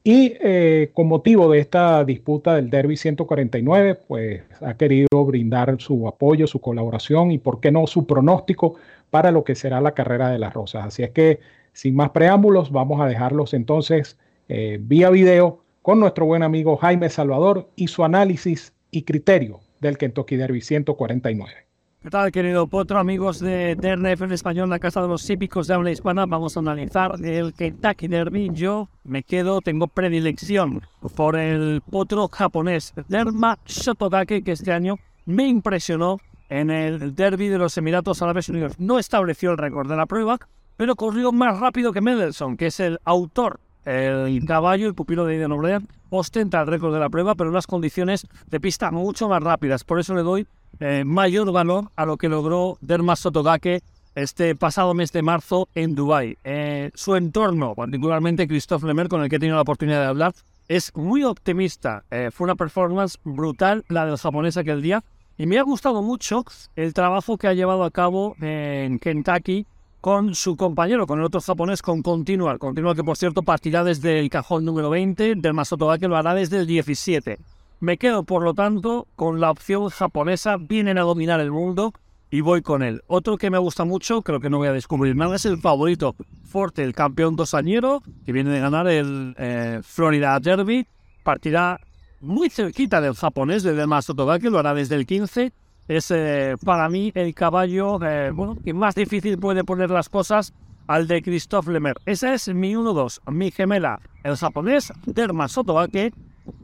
[0.03, 6.07] Y eh, con motivo de esta disputa del Derby 149, pues ha querido brindar su
[6.07, 8.75] apoyo, su colaboración y, por qué no, su pronóstico
[9.09, 10.85] para lo que será la carrera de las Rosas.
[10.85, 11.39] Así es que,
[11.73, 14.17] sin más preámbulos, vamos a dejarlos entonces
[14.47, 19.97] eh, vía video con nuestro buen amigo Jaime Salvador y su análisis y criterio del
[19.97, 21.69] Kentucky Derby 149.
[22.01, 22.97] ¿Qué tal, querido Potro?
[22.97, 26.61] Amigos de DRF en español, la casa de los típicos de habla hispana, vamos a
[26.61, 28.51] analizar el Kentucky Derby.
[28.53, 30.81] Yo me quedo, tengo predilección
[31.17, 34.95] por el potro japonés Derma Shotodake, que este año
[35.25, 38.79] me impresionó en el Derby de los Emiratos Árabes Unidos.
[38.79, 40.39] No estableció el récord de la prueba,
[40.79, 45.35] pero corrió más rápido que Mendelssohn, que es el autor, el caballo, el pupilo de
[45.35, 49.27] Iden O'Brien, ostenta el récord de la prueba, pero en unas condiciones de pista mucho
[49.27, 49.83] más rápidas.
[49.83, 50.47] Por eso le doy
[50.79, 53.81] eh, mayor valor a lo que logró Derma Sotogake
[54.15, 56.37] este pasado mes de marzo en Dubái.
[56.45, 60.33] Eh, su entorno, particularmente Christophe Lemer, con el que he tenido la oportunidad de hablar,
[60.69, 62.05] es muy optimista.
[62.09, 65.03] Eh, fue una performance brutal la del japonés aquel día.
[65.37, 66.45] Y me ha gustado mucho
[66.77, 69.65] el trabajo que ha llevado a cabo en Kentucky
[70.01, 72.59] con su compañero, con el otro japonés, con Continual.
[72.59, 76.57] Continual que, por cierto, partirá desde el cajón número 20, del Masotogake lo hará desde
[76.57, 77.37] el 17.
[77.81, 81.93] Me quedo, por lo tanto, con la opción japonesa, vienen a dominar el mundo
[82.31, 83.01] y voy con él.
[83.07, 86.15] Otro que me gusta mucho, creo que no voy a descubrir nada, es el favorito
[86.45, 90.87] Forte, el campeón dosañero, que viene de ganar el eh, Florida Derby.
[91.23, 91.79] Partirá
[92.21, 94.07] muy cerquita del japonés, de Demás
[94.41, 95.51] que lo hará desde el 15.
[95.89, 100.53] Es eh, para mí el caballo eh, bueno, que más difícil puede poner las cosas
[100.85, 101.95] al de Christophe Lemer.
[102.05, 106.13] Esa es mi 1-2, mi gemela, el japonés Derma Sotobake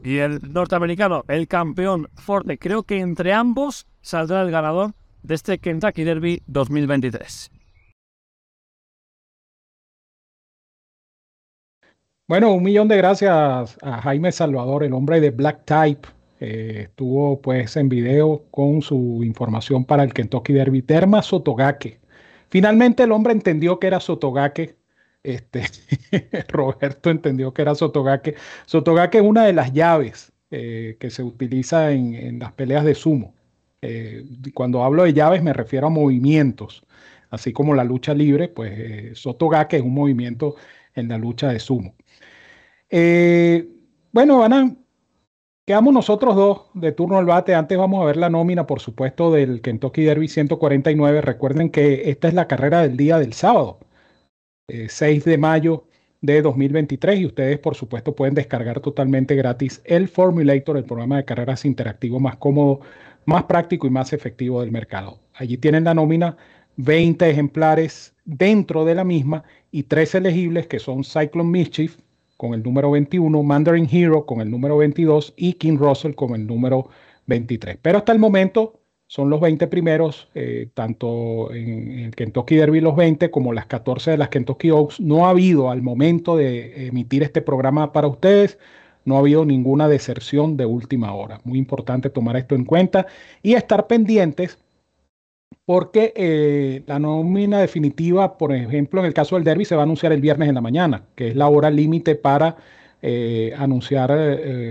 [0.04, 2.56] y el norteamericano, el campeón Forte.
[2.56, 4.92] Creo que entre ambos saldrá el ganador
[5.24, 7.50] de este Kentucky Derby 2023.
[12.28, 16.15] Bueno, un millón de gracias a Jaime Salvador, el hombre de Black Type.
[16.40, 20.82] Eh, estuvo pues en video con su información para el Kentucky Derby.
[20.82, 22.00] Terma Sotogake.
[22.48, 24.76] Finalmente el hombre entendió que era Sotogake
[25.26, 25.64] este,
[26.48, 28.36] Roberto entendió que era Sotogake.
[28.64, 33.34] Sotogake es una de las llaves eh, que se utiliza en, las peleas de sumo.
[33.82, 34.24] Eh,
[34.54, 36.84] cuando hablo de llaves me refiero a movimientos,
[37.30, 40.54] así como la lucha libre, pues eh, Sotogake es un movimiento
[40.94, 41.94] en la lucha de sumo.
[44.12, 44.76] bueno, Ana,
[45.66, 47.54] quedamos nosotros dos de turno al bate.
[47.54, 51.20] Antes vamos a ver la nómina, por supuesto, del Kentucky Derby 149.
[51.20, 53.80] Recuerden que esta es la carrera del día del sábado.
[54.68, 55.84] 6 eh, de mayo
[56.22, 61.24] de 2023 y ustedes por supuesto pueden descargar totalmente gratis el Formulator, el programa de
[61.24, 62.80] carreras interactivo más cómodo,
[63.26, 65.20] más práctico y más efectivo del mercado.
[65.34, 66.36] Allí tienen la nómina,
[66.76, 71.98] 20 ejemplares dentro de la misma y tres elegibles que son Cyclone Mischief
[72.36, 76.46] con el número 21, Mandarin Hero con el número 22 y King Russell con el
[76.46, 76.88] número
[77.26, 77.78] 23.
[77.80, 82.96] Pero hasta el momento son los 20 primeros, eh, tanto en, el Kentucky Derby los
[82.96, 85.00] 20 como las 14 de las Kentucky Oaks.
[85.00, 88.58] No ha habido al momento de emitir este programa para ustedes,
[89.04, 91.40] no ha habido ninguna deserción de última hora.
[91.44, 93.06] Muy importante tomar esto en cuenta
[93.42, 94.58] y estar pendientes
[95.66, 99.84] porque eh, la nómina definitiva, por ejemplo, en el caso del Derby, se va a
[99.84, 102.56] anunciar el viernes en la mañana, que es la hora límite para
[103.02, 104.10] eh, anunciar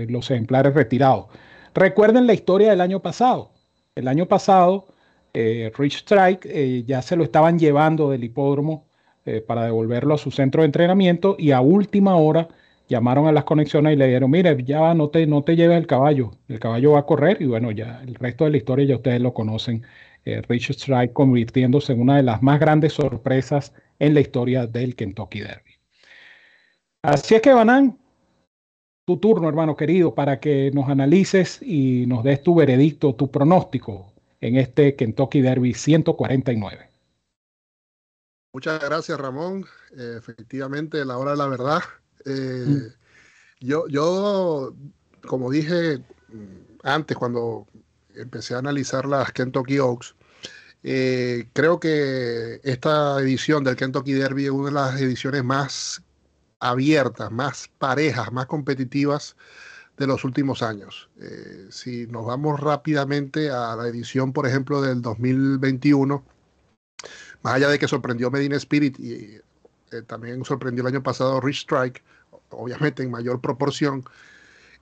[0.08, 1.26] los ejemplares retirados.
[1.74, 3.52] Recuerden la historia del año pasado.
[3.94, 4.88] El año pasado,
[5.34, 8.86] eh, Rich Strike eh, ya se lo estaban llevando del hipódromo
[9.26, 12.48] eh, para devolverlo a su centro de entrenamiento y a última hora
[12.88, 15.86] llamaron a las conexiones y le dijeron, mire, ya no te, no te lleves el
[15.86, 18.96] caballo, el caballo va a correr y bueno, ya el resto de la historia ya
[18.96, 19.82] ustedes lo conocen.
[20.48, 25.40] Rich Strike convirtiéndose en una de las más grandes sorpresas en la historia del Kentucky
[25.40, 25.72] Derby.
[27.02, 27.98] Así es que, Banán,
[29.06, 34.12] tu turno, hermano querido, para que nos analices y nos des tu veredicto, tu pronóstico
[34.40, 36.90] en este Kentucky Derby 149.
[38.52, 39.64] Muchas gracias, Ramón.
[39.96, 41.80] Eh, efectivamente, la hora de la verdad.
[42.24, 43.64] Eh, mm.
[43.64, 44.74] yo, yo,
[45.24, 45.98] como dije
[46.28, 47.68] mm, antes, cuando
[48.16, 50.15] empecé a analizar las Kentucky Oaks,
[50.82, 56.02] eh, creo que esta edición del Kentucky Derby es una de las ediciones más
[56.60, 59.36] abiertas, más parejas, más competitivas
[59.96, 61.08] de los últimos años.
[61.70, 66.22] si nos vamos rápidamente a la edición, por ejemplo, del 2021,
[67.42, 69.40] más allá de que sorprendió Medina Spirit y
[69.92, 72.02] eh, también sorprendió el año pasado Rich Strike,
[72.50, 74.04] obviamente en mayor proporción,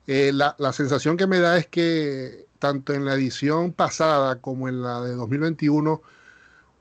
[0.07, 4.81] eh, la, sensación que me da es que tanto en la edición pasada como en
[4.81, 6.01] la de 2021,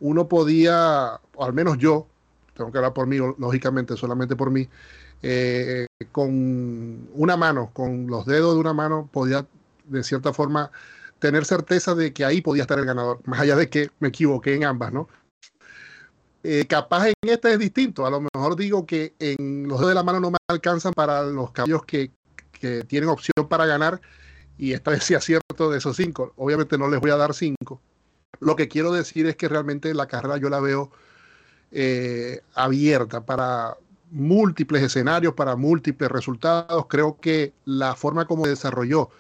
[0.01, 2.07] uno podía, o al menos yo,
[2.55, 4.69] tengo que hablar por mí, lógicamente, solamente por mí,
[5.23, 9.47] eh, con una mano, con los dedos de una mano, podía
[9.85, 10.71] de cierta forma
[11.19, 14.55] tener certeza de que ahí podía estar el ganador, más allá de que me equivoqué
[14.55, 15.09] en ambas, ¿no?
[16.43, 18.05] Eh, capaz en este es distinto.
[18.05, 21.23] A lo mejor digo que en los dedos de la mano no me alcanzan para
[21.23, 22.11] los caballos que,
[22.87, 24.01] tienen opción para ganar.
[24.59, 26.33] Y esta vez sí acierto de esos cinco.
[26.37, 27.81] Obviamente no les voy a dar cinco.
[28.41, 30.91] Lo que quiero decir es que realmente la carrera yo la veo
[31.71, 33.77] eh, abierta para
[34.11, 36.87] múltiples escenarios, para múltiples resultados.
[36.89, 39.11] Creo que la forma como desarrolló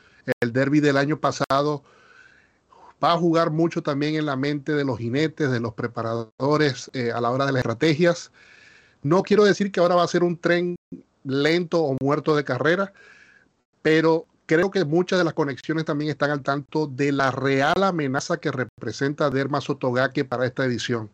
[0.41, 1.82] el derby del año pasado
[3.03, 7.12] va a jugar mucho también en la mente de los jinetes, de los preparadores eh,
[7.12, 8.30] a la hora de las estrategias.
[9.03, 10.76] No quiero decir que ahora va a ser un tren
[11.24, 12.93] lento o muerto de carrera,
[13.82, 18.36] pero creo que muchas de las conexiones también están al tanto de la real amenaza
[18.38, 21.11] que representa Derma Sotogake para esta edición.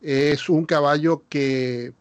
[0.00, 1.92] Es un caballo que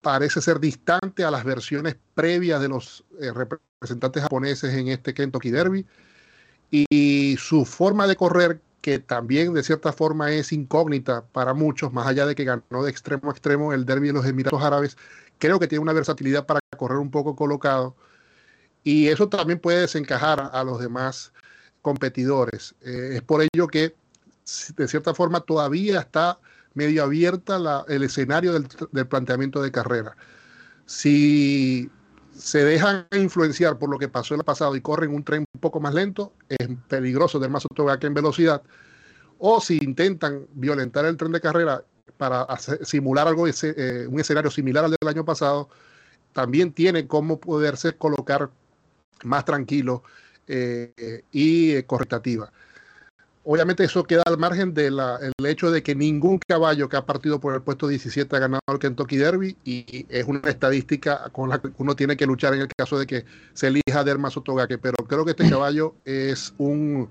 [0.00, 5.50] parece ser distante a las versiones previas de los eh, representantes japoneses en este Kentucky
[5.50, 5.86] Derby
[6.70, 12.06] y su forma de correr, que también de cierta forma es incógnita para muchos, más
[12.06, 14.96] allá de que ganó de extremo a extremo el derby de los Emiratos Árabes,
[15.38, 17.94] creo que tiene una versatilidad para correr un poco colocado
[18.84, 21.32] y eso también puede desencajar a los demás
[21.82, 22.74] competidores.
[22.82, 23.94] Eh, es por ello que
[24.76, 26.38] de cierta forma todavía está
[26.74, 30.16] medio abierta el escenario del, planteamiento de carrera.
[30.86, 31.90] Si
[32.34, 35.60] se dejan influenciar por lo que pasó en el pasado y corren un tren un
[35.60, 37.66] poco más lento, es peligroso del más
[38.00, 38.62] que en velocidad.
[39.38, 41.84] O si intentan violentar el tren de carrera
[42.16, 42.46] para
[42.82, 45.68] simular algo, eh, un escenario similar al del año pasado,
[46.32, 48.50] también tiene cómo poderse colocar
[49.24, 50.02] más tranquilo
[50.46, 52.52] eh, y eh, correctativa.
[53.44, 55.00] Obviamente eso queda al margen del
[55.44, 58.78] hecho de que ningún caballo que ha partido por el puesto 17 ha ganado el
[58.78, 62.68] Kentucky Derby y es una estadística con la que uno tiene que luchar en el
[62.68, 67.10] caso de que se elija Derma Sotogake, pero creo que este caballo es un,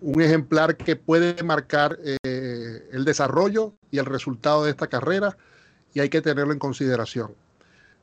[0.00, 5.36] un ejemplar que puede marcar eh, el desarrollo y el resultado de esta carrera
[5.94, 7.34] y hay que tenerlo en consideración.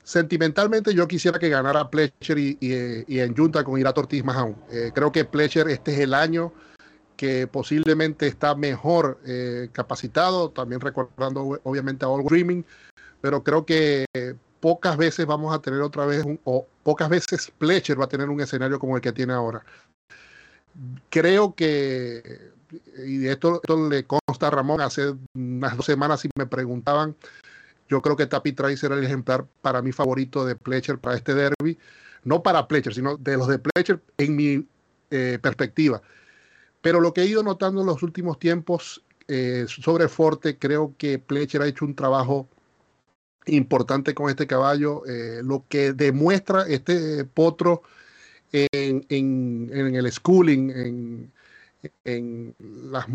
[0.03, 4.55] Sentimentalmente yo quisiera que ganara Pletcher y, en Junta con Irato Ortiz más aún.
[4.69, 6.51] Eh, creo que Pletcher este es el año
[7.15, 12.65] que posiblemente está mejor eh, capacitado, también recordando obviamente a All Dreaming,
[13.21, 14.05] pero creo que
[14.63, 18.39] pocas veces vamos a tener otra vez, o pocas veces Pletcher va a tener un
[18.39, 19.61] escenario como el que tiene ahora.
[21.09, 22.51] Creo que,
[23.05, 27.13] y esto, esto le consta a Ramón, hace unas dos semanas si me preguntaban,
[27.89, 31.33] yo creo que Tapi Trice era el ejemplar para mi favorito de Pletcher para este
[31.33, 31.77] derby,
[32.23, 34.67] no para Pletcher, sino de los de Pletcher en mi
[35.11, 36.01] eh, perspectiva
[36.83, 41.17] pero lo que he ido notando en los últimos tiempos eh, sobre Forte, creo que
[41.17, 42.49] Pletcher ha hecho un trabajo
[43.45, 45.05] importante con este caballo.
[45.07, 47.83] Eh, lo que demuestra este potro
[48.51, 51.31] en, el schooling,
[52.03, 52.55] en,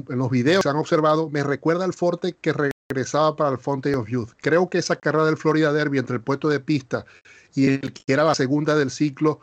[0.08, 2.54] los videos que se han observado, me recuerda al Forte que
[2.90, 4.30] regresaba para el Fonte of Youth.
[4.40, 7.04] Creo que esa carrera del Florida Derby entre el puesto de pista
[7.54, 9.40] y el que era la segunda del ciclo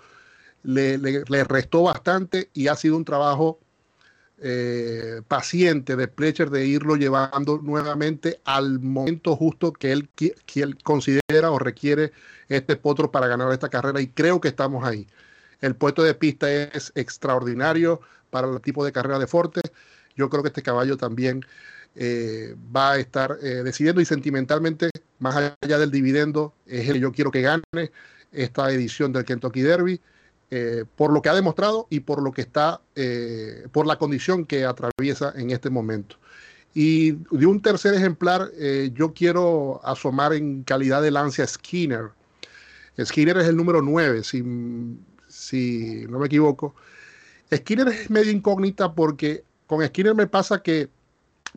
[0.63, 0.97] le
[1.43, 3.59] restó bastante y ha sido un trabajo
[4.39, 10.77] eh, paciente de Pletcher de irlo llevando nuevamente al momento justo que él, que él
[10.83, 12.11] considera o requiere
[12.49, 15.07] este potro para ganar esta carrera y creo que estamos ahí.
[15.61, 19.61] El puesto de pista es extraordinario para el tipo de carrera de Forte.
[20.15, 21.45] Yo creo que este caballo también
[21.95, 24.89] eh, va a estar eh, decidiendo y sentimentalmente,
[25.19, 27.63] más allá del dividendo, es el que yo quiero que gane
[28.31, 30.01] esta edición del Kentucky Derby.
[30.51, 32.79] Eh, por lo que ha demostrado y por lo que está,
[33.71, 36.17] por la condición que atraviesa en este momento.
[36.73, 38.51] Y de un tercer ejemplar,
[38.93, 42.11] yo quiero asomar en calidad de lancia Skinner.
[43.03, 44.43] Skinner es el número 9, si,
[45.27, 46.75] si no me equivoco.
[47.53, 50.89] Skinner es medio incógnita porque con Skinner me pasa que,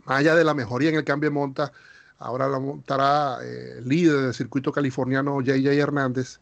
[0.05, 1.73] más allá de la mejoría en el cambio de monta,
[2.19, 6.41] Ahora la montará el líder del circuito californiano JJ Hernández.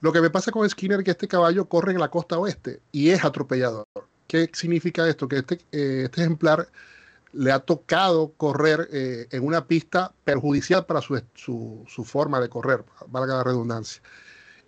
[0.00, 2.80] Lo que me pasa con Skinner es que este caballo corre en la costa oeste
[2.92, 3.86] y es atropellador.
[4.26, 5.28] ¿Qué significa esto?
[5.28, 6.68] Que este, este ejemplar
[7.34, 12.84] le ha tocado correr eh, en una pista perjudicial para su, su, forma de correr,
[13.08, 14.02] valga la redundancia.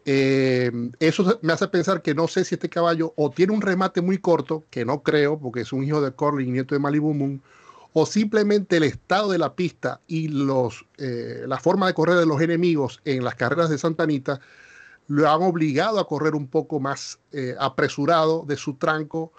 [0.07, 0.71] Eh,
[1.01, 4.19] eso me hace pensar que no sé si este caballo o tiene un remate muy
[4.19, 7.43] corto, que no creo, porque es un hijo de Corley nieto de Malibu Moon,
[7.95, 12.27] o simplemente el estado de la pista y los, eh, la forma de correr de
[12.27, 14.41] los enemigos en las carreras de Santa Anita
[15.07, 17.19] lo han obligado a correr un poco más
[17.59, 19.33] apresurado de su tranco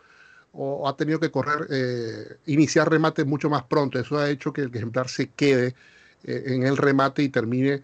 [0.58, 4.00] o ha tenido que correr, eh, iniciar remate mucho más pronto.
[4.00, 5.76] Eso ha hecho que el ejemplar se quede
[6.24, 7.84] eh, en el remate y termine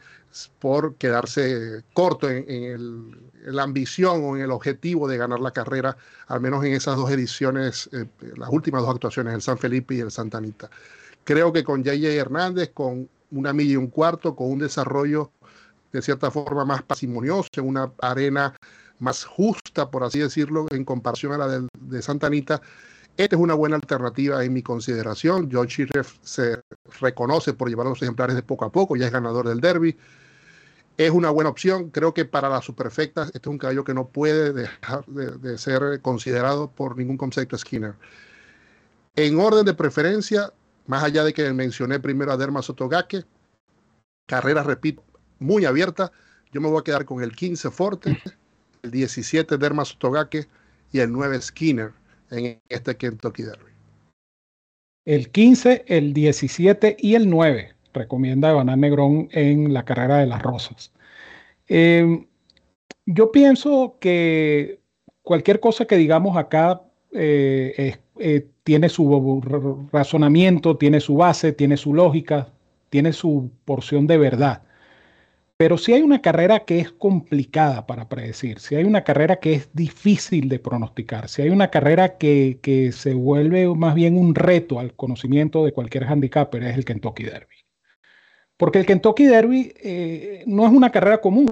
[0.59, 6.41] por quedarse corto en, la ambición o en el objetivo de ganar la carrera, al
[6.41, 8.05] menos en esas dos ediciones, eh,
[8.37, 10.69] las últimas dos actuaciones, el San Felipe y el Santa Anita.
[11.23, 15.31] Creo que con JJ Hernández, con una milla y un cuarto, con un desarrollo
[15.91, 18.55] de cierta forma más parsimonioso, en una arena
[18.99, 22.61] más justa, por así decirlo, en comparación a la de, Santa Anita.
[23.17, 25.49] Esta es una buena alternativa en mi consideración.
[25.51, 26.61] John Shirref se
[26.99, 29.97] reconoce por llevar los ejemplares de poco a poco, ya es ganador del derby.
[30.97, 31.89] Es una buena opción.
[31.89, 36.01] Creo que para las superfectas, este es un caballo que no puede dejar de, ser
[36.01, 37.95] considerado por ningún concepto Skinner.
[39.15, 40.53] En orden de preferencia,
[40.87, 43.25] más allá de que mencioné primero a Derma Sotogake,
[44.25, 45.03] carrera, repito,
[45.39, 46.11] muy abierta,
[46.53, 48.21] yo me voy a quedar con el 15 Forte
[48.83, 50.47] el 17 Derma Sotogake
[50.91, 52.00] y el 9 Skinner
[52.31, 53.71] en este Kentucky Derby.
[55.05, 60.41] El 15, el 17 y el 9 recomienda Iván Negrón en la carrera de las
[60.41, 60.91] rosas.
[61.67, 62.27] Em,
[63.05, 64.79] yo pienso que
[65.21, 69.41] cualquier cosa que digamos acá eh, eh, tiene su
[69.91, 72.53] razonamiento, tiene su base, tiene su lógica,
[72.89, 74.63] tiene su porción de verdad.
[75.61, 79.53] Pero si hay una carrera que es complicada para predecir, si hay una carrera que
[79.53, 84.79] es difícil de pronosticar, si hay una carrera que, se vuelve más bien un reto
[84.79, 87.57] al conocimiento de cualquier handicapper, es el Kentucky Derby.
[88.57, 91.51] Porque el Kentucky Derby eh, no es una carrera común.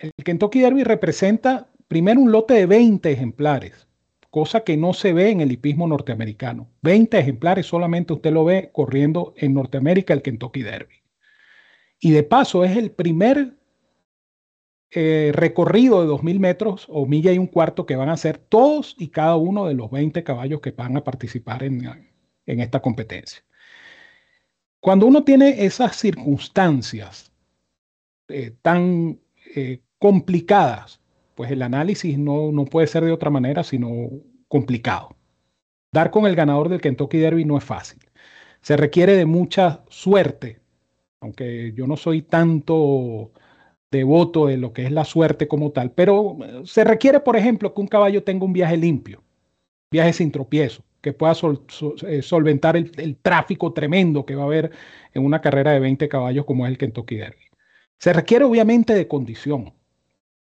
[0.00, 3.86] El Kentucky Derby representa primero un lote de 20 ejemplares,
[4.30, 6.66] cosa que no se ve en el hipismo norteamericano.
[6.82, 10.96] 20 ejemplares solamente usted lo ve corriendo en Norteamérica el Kentucky Derby.
[12.00, 13.58] Y de paso es el primer
[14.90, 18.94] eh, recorrido de 2.000 metros o milla y un cuarto que van a hacer todos
[18.98, 22.08] y cada uno de los 20 caballos que van a participar en,
[22.46, 23.44] esta competencia.
[24.80, 27.32] Cuando uno tiene esas circunstancias
[28.28, 29.20] eh, tan
[29.54, 31.00] eh, complicadas,
[31.34, 34.10] pues el análisis no, no puede ser de otra manera sino
[34.48, 35.16] complicado.
[35.92, 38.00] Dar con el ganador del Kentucky Derby no es fácil.
[38.62, 40.60] Se requiere de mucha suerte
[41.20, 43.32] aunque yo no soy tanto
[43.90, 47.72] devoto de lo que es la suerte como tal, pero eh, se requiere, por ejemplo,
[47.74, 49.22] que un caballo tenga un viaje limpio,
[49.90, 54.70] viaje sin tropiezo, que pueda eh, solventar el, tráfico tremendo que va a haber
[55.14, 57.44] en una carrera de 20 caballos como es el Kentucky Derby.
[57.98, 59.72] Se requiere obviamente de condición,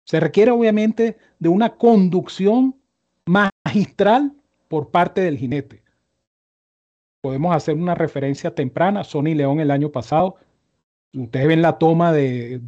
[0.03, 2.75] se requiere obviamente de una conducción
[3.25, 4.33] magistral
[4.67, 5.83] por parte del jinete.
[7.21, 9.03] Podemos hacer una referencia temprana.
[9.03, 10.37] Sonny León el año pasado
[11.13, 12.61] ustedes ven la toma del,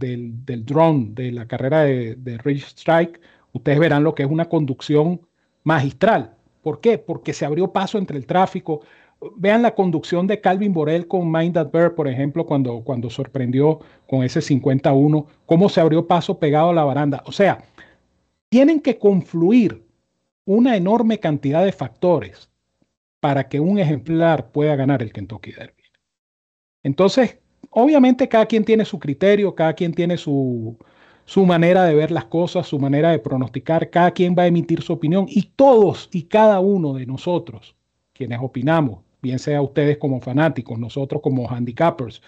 [0.66, 3.20] drone de la carrera de, de Strike,
[3.54, 5.22] ustedes verán lo que es una conducción
[5.64, 6.36] magistral.
[6.62, 6.98] ¿Por qué?
[6.98, 8.82] Porque se abrió paso entre el tráfico.
[9.36, 13.80] Vean la conducción de Calvin Borel con Mind That Bird, por ejemplo, cuando, cuando sorprendió
[14.08, 17.22] con ese 51, cómo se abrió paso pegado a la baranda.
[17.26, 17.64] O sea,
[18.50, 19.84] tienen que confluir
[20.46, 22.50] una enorme cantidad de factores
[23.20, 25.84] para que un ejemplar pueda ganar el Kentucky Derby.
[26.84, 30.78] Entonces, obviamente cada quien tiene su criterio, cada quien tiene su,
[31.26, 34.82] su manera de ver las cosas, su manera de pronosticar, cada quien va a emitir
[34.82, 37.76] su opinión y todos y cada uno de nosotros,
[38.14, 42.22] quienes opinamos, bien sea ustedes como fanáticos, nosotros como handicappers,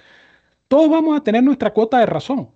[0.68, 2.50] todos vamos a tener nuestra cuota de razón.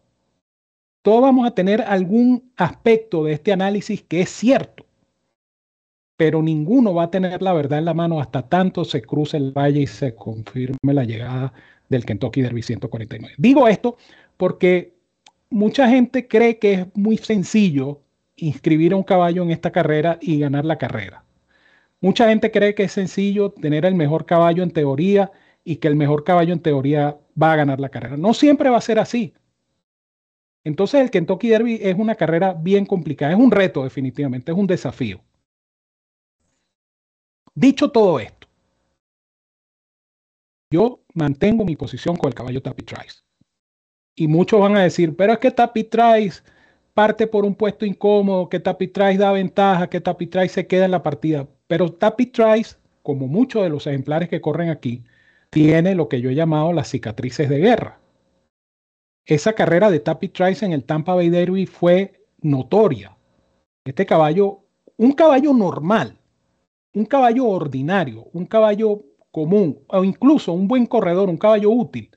[1.01, 4.85] Todos vamos a tener algún aspecto de este análisis que es cierto,
[6.17, 9.51] pero ninguno va a tener la verdad en la mano hasta tanto se cruce el
[9.51, 11.53] valle y se confirme la llegada
[11.89, 13.35] del Kentucky Derby 149.
[13.37, 13.97] Digo esto
[14.37, 14.93] porque
[15.49, 18.01] mucha gente cree que es muy sencillo
[18.35, 21.23] inscribir a un caballo en esta carrera y ganar la carrera.
[22.01, 25.31] Mucha gente cree que es sencillo tener el mejor caballo en teoría
[25.63, 28.17] y que el mejor caballo en teoría va a ganar la carrera.
[28.17, 29.33] No siempre va a ser así.
[30.63, 34.67] Entonces el Kentucky Derby es una carrera bien complicada, es un reto definitivamente, es un
[34.67, 35.21] desafío.
[37.53, 38.44] Dicho todo esto,
[40.75, 43.23] yo mantengo mi posición con el caballo Tapi Trice.
[44.15, 46.43] Y muchos van a decir, pero es que Tapi Trice
[46.93, 50.85] parte por un puesto incómodo, que Tapi Trice da ventaja, que Tapi Trice se queda
[50.85, 51.47] en la partida.
[51.67, 55.03] Pero Tapi Trice, como muchos de los ejemplares que corren aquí,
[55.49, 57.99] tiene lo que yo he llamado las cicatrices de guerra.
[59.25, 63.17] Esa carrera de Tapi Trice en el Tampa Bay Derby fue notoria.
[63.85, 64.63] Este caballo,
[64.97, 66.17] un caballo normal,
[66.93, 69.03] un caballo ordinario, un caballo
[69.35, 72.09] común o incluso un buen corredor, un caballo útil,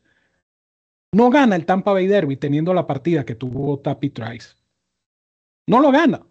[1.13, 4.55] no gana el Tampa Bay Derby teniendo la partida que tuvo Tapi Trice.
[5.67, 6.25] No lo gana.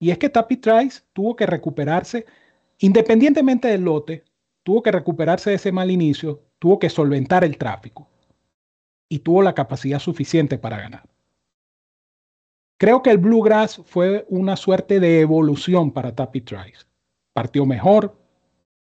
[0.00, 2.24] Y es que Tapi Trice tuvo que recuperarse,
[2.78, 4.22] independientemente del lote,
[4.62, 8.08] tuvo que recuperarse de ese mal inicio, tuvo que solventar el tráfico
[9.08, 11.08] y tuvo la capacidad suficiente para ganar.
[12.78, 16.86] Creo que el Bluegrass fue una suerte de evolución para Tapi Trice.
[17.32, 18.16] Partió mejor,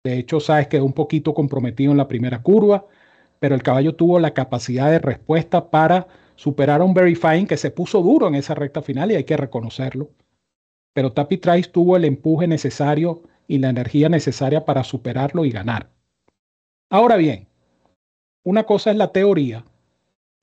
[0.07, 2.85] de hecho, sabes quedó un poquito comprometido en la primera curva,
[3.39, 7.71] pero el caballo tuvo la capacidad de respuesta para superar a un Verifying que se
[7.71, 10.09] puso duro en esa recta final y hay que reconocerlo.
[10.93, 15.89] Pero Tapi Trice tuvo el empuje necesario y la energía necesaria para superarlo y ganar.
[16.89, 17.47] Ahora bien,
[18.43, 19.65] una cosa es la teoría,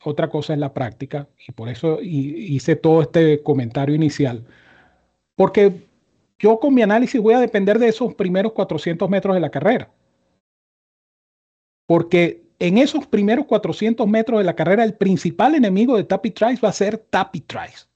[0.04, 4.44] otra cosa es la práctica, y por eso hice todo este comentario inicial,
[5.36, 5.86] porque
[6.44, 9.90] yo con mi análisis voy a depender de esos primeros 400 metros de la carrera.
[11.86, 16.60] Porque en esos primeros 400 metros de la carrera, el principal enemigo de Tapi Trice
[16.62, 17.86] va a ser Tapi Trice.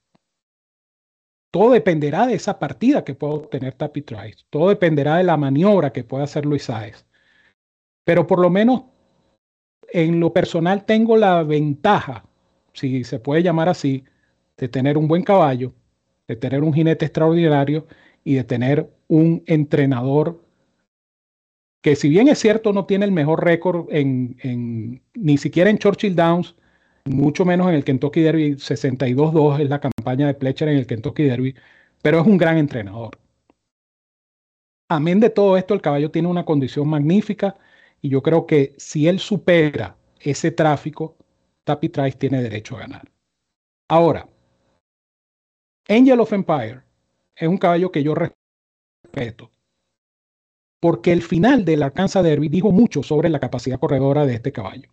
[1.51, 4.43] Todo dependerá de esa partida que pueda obtener Tapi Trice.
[4.49, 7.05] Todo dependerá de la maniobra que pueda hacer Luis Sáez.
[8.03, 8.85] Pero por lo menos
[9.91, 12.25] en lo personal tengo la ventaja,
[12.73, 14.05] si se puede llamar así,
[14.57, 15.71] de tener un buen caballo,
[16.27, 17.85] de tener un jinete extraordinario
[18.29, 20.45] y de tener un entrenador
[21.81, 26.15] que si bien es cierto no tiene el mejor récord en, ni siquiera en Churchill
[26.15, 26.55] Downs,
[27.05, 31.23] mucho menos en el Kentucky Derby 62-2 es la campaña de Pletcher en el Kentucky
[31.23, 31.55] Derby,
[32.03, 33.17] pero es un gran entrenador.
[34.89, 37.57] Amén de todo esto, el caballo tiene una condición magnífica
[37.99, 41.17] y yo creo que si él supera ese tráfico,
[41.63, 43.09] Tapi Trice tiene derecho a ganar.
[43.87, 44.29] Ahora,
[45.87, 46.88] Angel of Empire
[47.39, 49.49] es un caballo que yo respeto
[50.79, 54.89] porque el final del Arkansas Derby dijo mucho sobre la capacidad corredora de este caballo.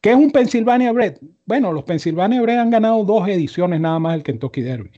[0.00, 1.18] ¿Qué es un Pennsylvania Bred?
[1.44, 4.92] Bueno, los Pennsylvania Bred han ganado dos ediciones nada más del Kentucky Derby.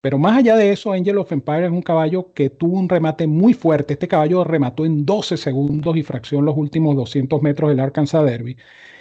[0.00, 3.26] Pero más allá de eso, Angel of Empire es un caballo que tuvo un remate
[3.26, 3.94] muy fuerte.
[3.94, 8.56] Este caballo remató en 12 segundos y fracción los últimos 200 metros del Arkansas Derby.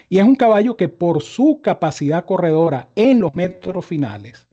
[0.10, 4.47] Y es un caballo que por su capacidad corredora en los metros finales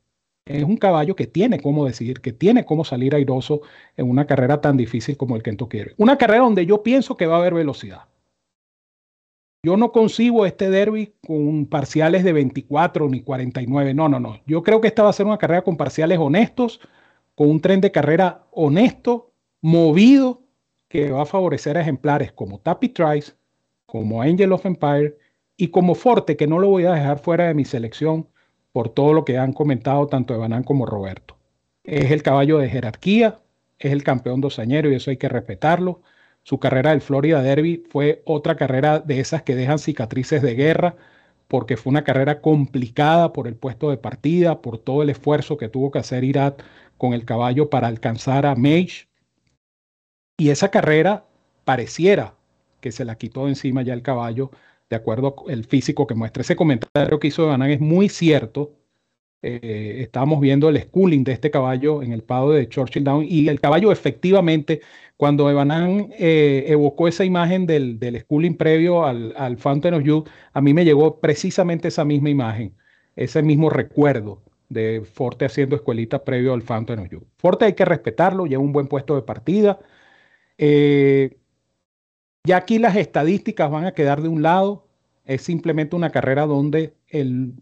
[0.46, 3.62] es un caballo que tiene cómo decidir, que tiene cómo salir airoso
[3.96, 5.94] en una carrera tan difícil como el Kentucky Derby.
[5.96, 8.02] Una carrera donde yo pienso que va a haber velocidad.
[9.62, 13.94] Yo no concibo este derby con parciales de 24 ni 49.
[13.94, 14.40] No, no, no.
[14.46, 16.80] Yo creo que esta va a ser una carrera con parciales honestos,
[17.34, 19.32] con un tren de carrera honesto,
[19.62, 20.42] movido,
[20.88, 23.32] que va a favorecer a ejemplares como Tappy Trice,
[23.86, 25.16] como Angel of Empire
[25.56, 28.28] y como Forte, que no lo voy a dejar fuera de mi selección
[28.74, 31.36] por todo lo que han comentado tanto Evanán como Roberto.
[31.84, 33.38] Es el caballo de jerarquía,
[33.78, 36.02] es el campeón dosañero y eso hay que respetarlo.
[36.42, 40.96] Su carrera del Florida Derby fue otra carrera de esas que dejan cicatrices de guerra,
[41.46, 45.68] porque fue una carrera complicada por el puesto de partida, por todo el esfuerzo que
[45.68, 46.60] tuvo que hacer Irat
[46.98, 49.06] con el caballo para alcanzar a Mage.
[50.36, 51.26] Y esa carrera
[51.64, 52.34] pareciera
[52.80, 54.50] que se la quitó encima ya el caballo
[54.94, 56.42] de acuerdo al físico que muestra.
[56.42, 58.74] Ese comentario que hizo Banán es muy cierto.
[59.42, 63.48] Eh, estábamos viendo el schooling de este caballo en el pado de Churchill Down y
[63.48, 64.80] el caballo efectivamente,
[65.16, 70.28] cuando Evanán eh, evocó esa imagen del, del schooling previo al, al, Fountain of Youth,
[70.52, 72.74] a mí me llegó precisamente esa misma imagen,
[73.16, 77.24] ese mismo recuerdo de Forte haciendo escuelita previo al Fountain of Youth.
[77.36, 79.78] Forte hay que respetarlo, lleva un buen puesto de partida.
[80.58, 81.36] Eh,
[82.44, 84.83] ya aquí las estadísticas van a quedar de un lado.
[85.24, 87.54] Es simplemente una carrera donde el,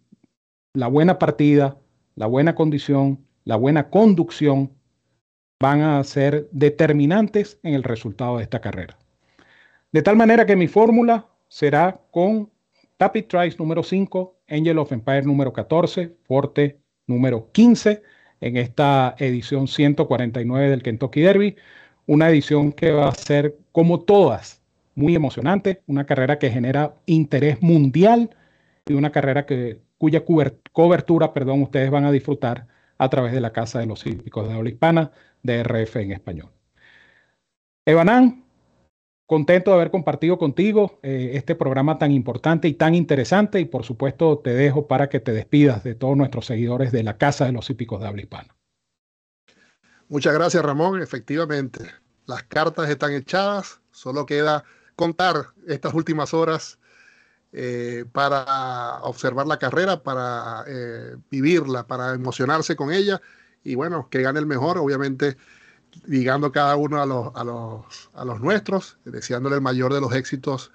[0.74, 1.78] la buena partida,
[2.16, 4.72] la buena condición, la buena conducción
[5.60, 8.98] van a ser determinantes en el resultado de esta carrera.
[9.92, 12.50] De tal manera que mi fórmula será con
[12.96, 18.02] Tapit Trice número 5, Angel of Empire número 14, Forte número 15
[18.40, 21.56] en esta edición 149 del Kentucky Derby.
[22.06, 24.61] Una edición que va a ser como todas
[24.94, 28.30] muy emocionante, una carrera que genera interés mundial
[28.86, 30.24] y una carrera que, cuya
[30.72, 32.66] cobertura perdón, ustedes van a disfrutar
[32.98, 35.12] a través de la Casa de los Hípicos de Habla Hispana
[35.42, 36.50] de RF en español.
[37.84, 38.44] Evanán,
[39.26, 43.84] contento de haber compartido contigo eh, este programa tan importante y tan interesante y por
[43.84, 47.52] supuesto te dejo para que te despidas de todos nuestros seguidores de la Casa de
[47.52, 48.56] los Hípicos de Habla Hispana.
[50.08, 51.84] Muchas gracias Ramón, efectivamente,
[52.26, 54.64] las cartas están echadas, solo queda
[54.96, 56.78] contar estas últimas horas
[57.52, 63.20] eh, para observar la carrera, para eh, vivirla, para emocionarse con ella
[63.64, 65.36] y bueno, que gane el mejor, obviamente
[66.06, 70.14] ligando cada uno a los, a los, a los nuestros, deseándole el mayor de los
[70.14, 70.72] éxitos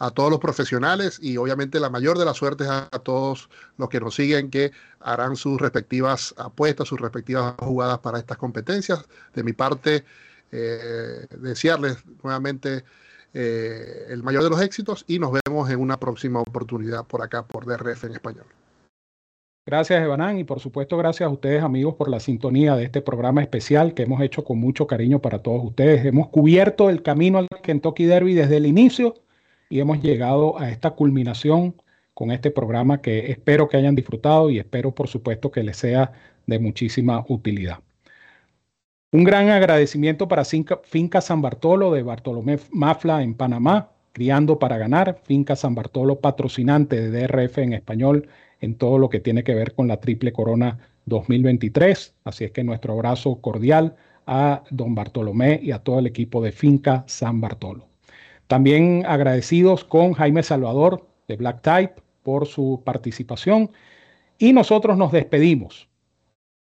[0.00, 4.00] a todos los profesionales y obviamente la mayor de las suertes a, todos los que
[4.00, 9.04] nos siguen que harán sus respectivas apuestas, sus respectivas jugadas para estas competencias.
[9.34, 10.04] De mi parte,
[10.52, 12.84] eh, desearles nuevamente
[13.32, 17.46] eh, el mayor de los éxitos y nos vemos en una próxima oportunidad por acá,
[17.46, 18.46] por DRF en español.
[19.66, 23.40] Gracias, Evanán, y por supuesto gracias a ustedes, amigos, por la sintonía de este programa
[23.40, 26.04] especial que hemos hecho con mucho cariño para todos ustedes.
[26.04, 29.14] Hemos cubierto el camino al Kentucky Derby desde el inicio
[29.68, 31.80] y hemos llegado a esta culminación
[32.14, 36.12] con este programa que espero que hayan disfrutado y espero, por supuesto, que les sea
[36.46, 37.78] de muchísima utilidad.
[39.12, 45.20] Un gran agradecimiento para Finca San Bartolo de Bartolomé Mafla en Panamá, Criando para Ganar,
[45.24, 48.28] Finca San Bartolo patrocinante de DRF en español
[48.60, 52.14] en todo lo que tiene que ver con la Triple Corona 2023.
[52.22, 53.96] Así es que nuestro abrazo cordial
[54.28, 57.88] a don Bartolomé y a todo el equipo de Finca San Bartolo.
[58.46, 63.72] También agradecidos con Jaime Salvador de Black Type por su participación
[64.38, 65.89] y nosotros nos despedimos.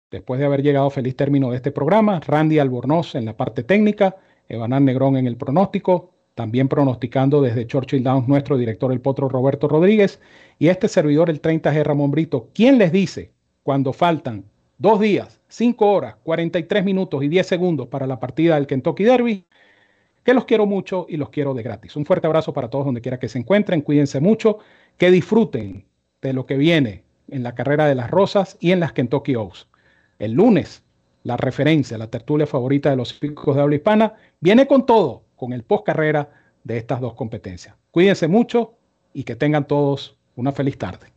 [0.10, 4.16] Después de haber llegado feliz término de este programa, Randy Albornoz en la parte técnica,
[4.48, 9.68] Evanán Negrón en el pronóstico, también pronosticando desde Churchill Downs nuestro director el potro Roberto
[9.68, 10.22] Rodríguez
[10.60, 12.48] y este servidor el 30G Ramón Brito.
[12.54, 13.34] ¿Quién les dice
[13.64, 14.46] cuando faltan
[14.78, 19.46] dos días, cinco horas, 43 minutos y 10 segundos para la partida del Kentucky Derby?
[20.24, 21.98] Que los quiero mucho y los quiero de gratis.
[21.98, 23.82] Un fuerte abrazo para todos donde quiera que se encuentren.
[23.82, 24.60] Cuídense mucho,
[24.98, 25.86] que disfruten
[26.22, 29.68] de lo que viene en la carrera de las Rosas y en las Kentucky Oaks.
[30.20, 30.84] El lunes,
[31.24, 35.54] la referencia, la tertulia favorita de los picos de habla hispana, viene con todo con
[35.54, 36.30] el post carrera
[36.64, 37.76] de estas dos competencias.
[37.92, 38.74] Cuídense mucho
[39.14, 41.08] y que tengan todos una feliz tarde.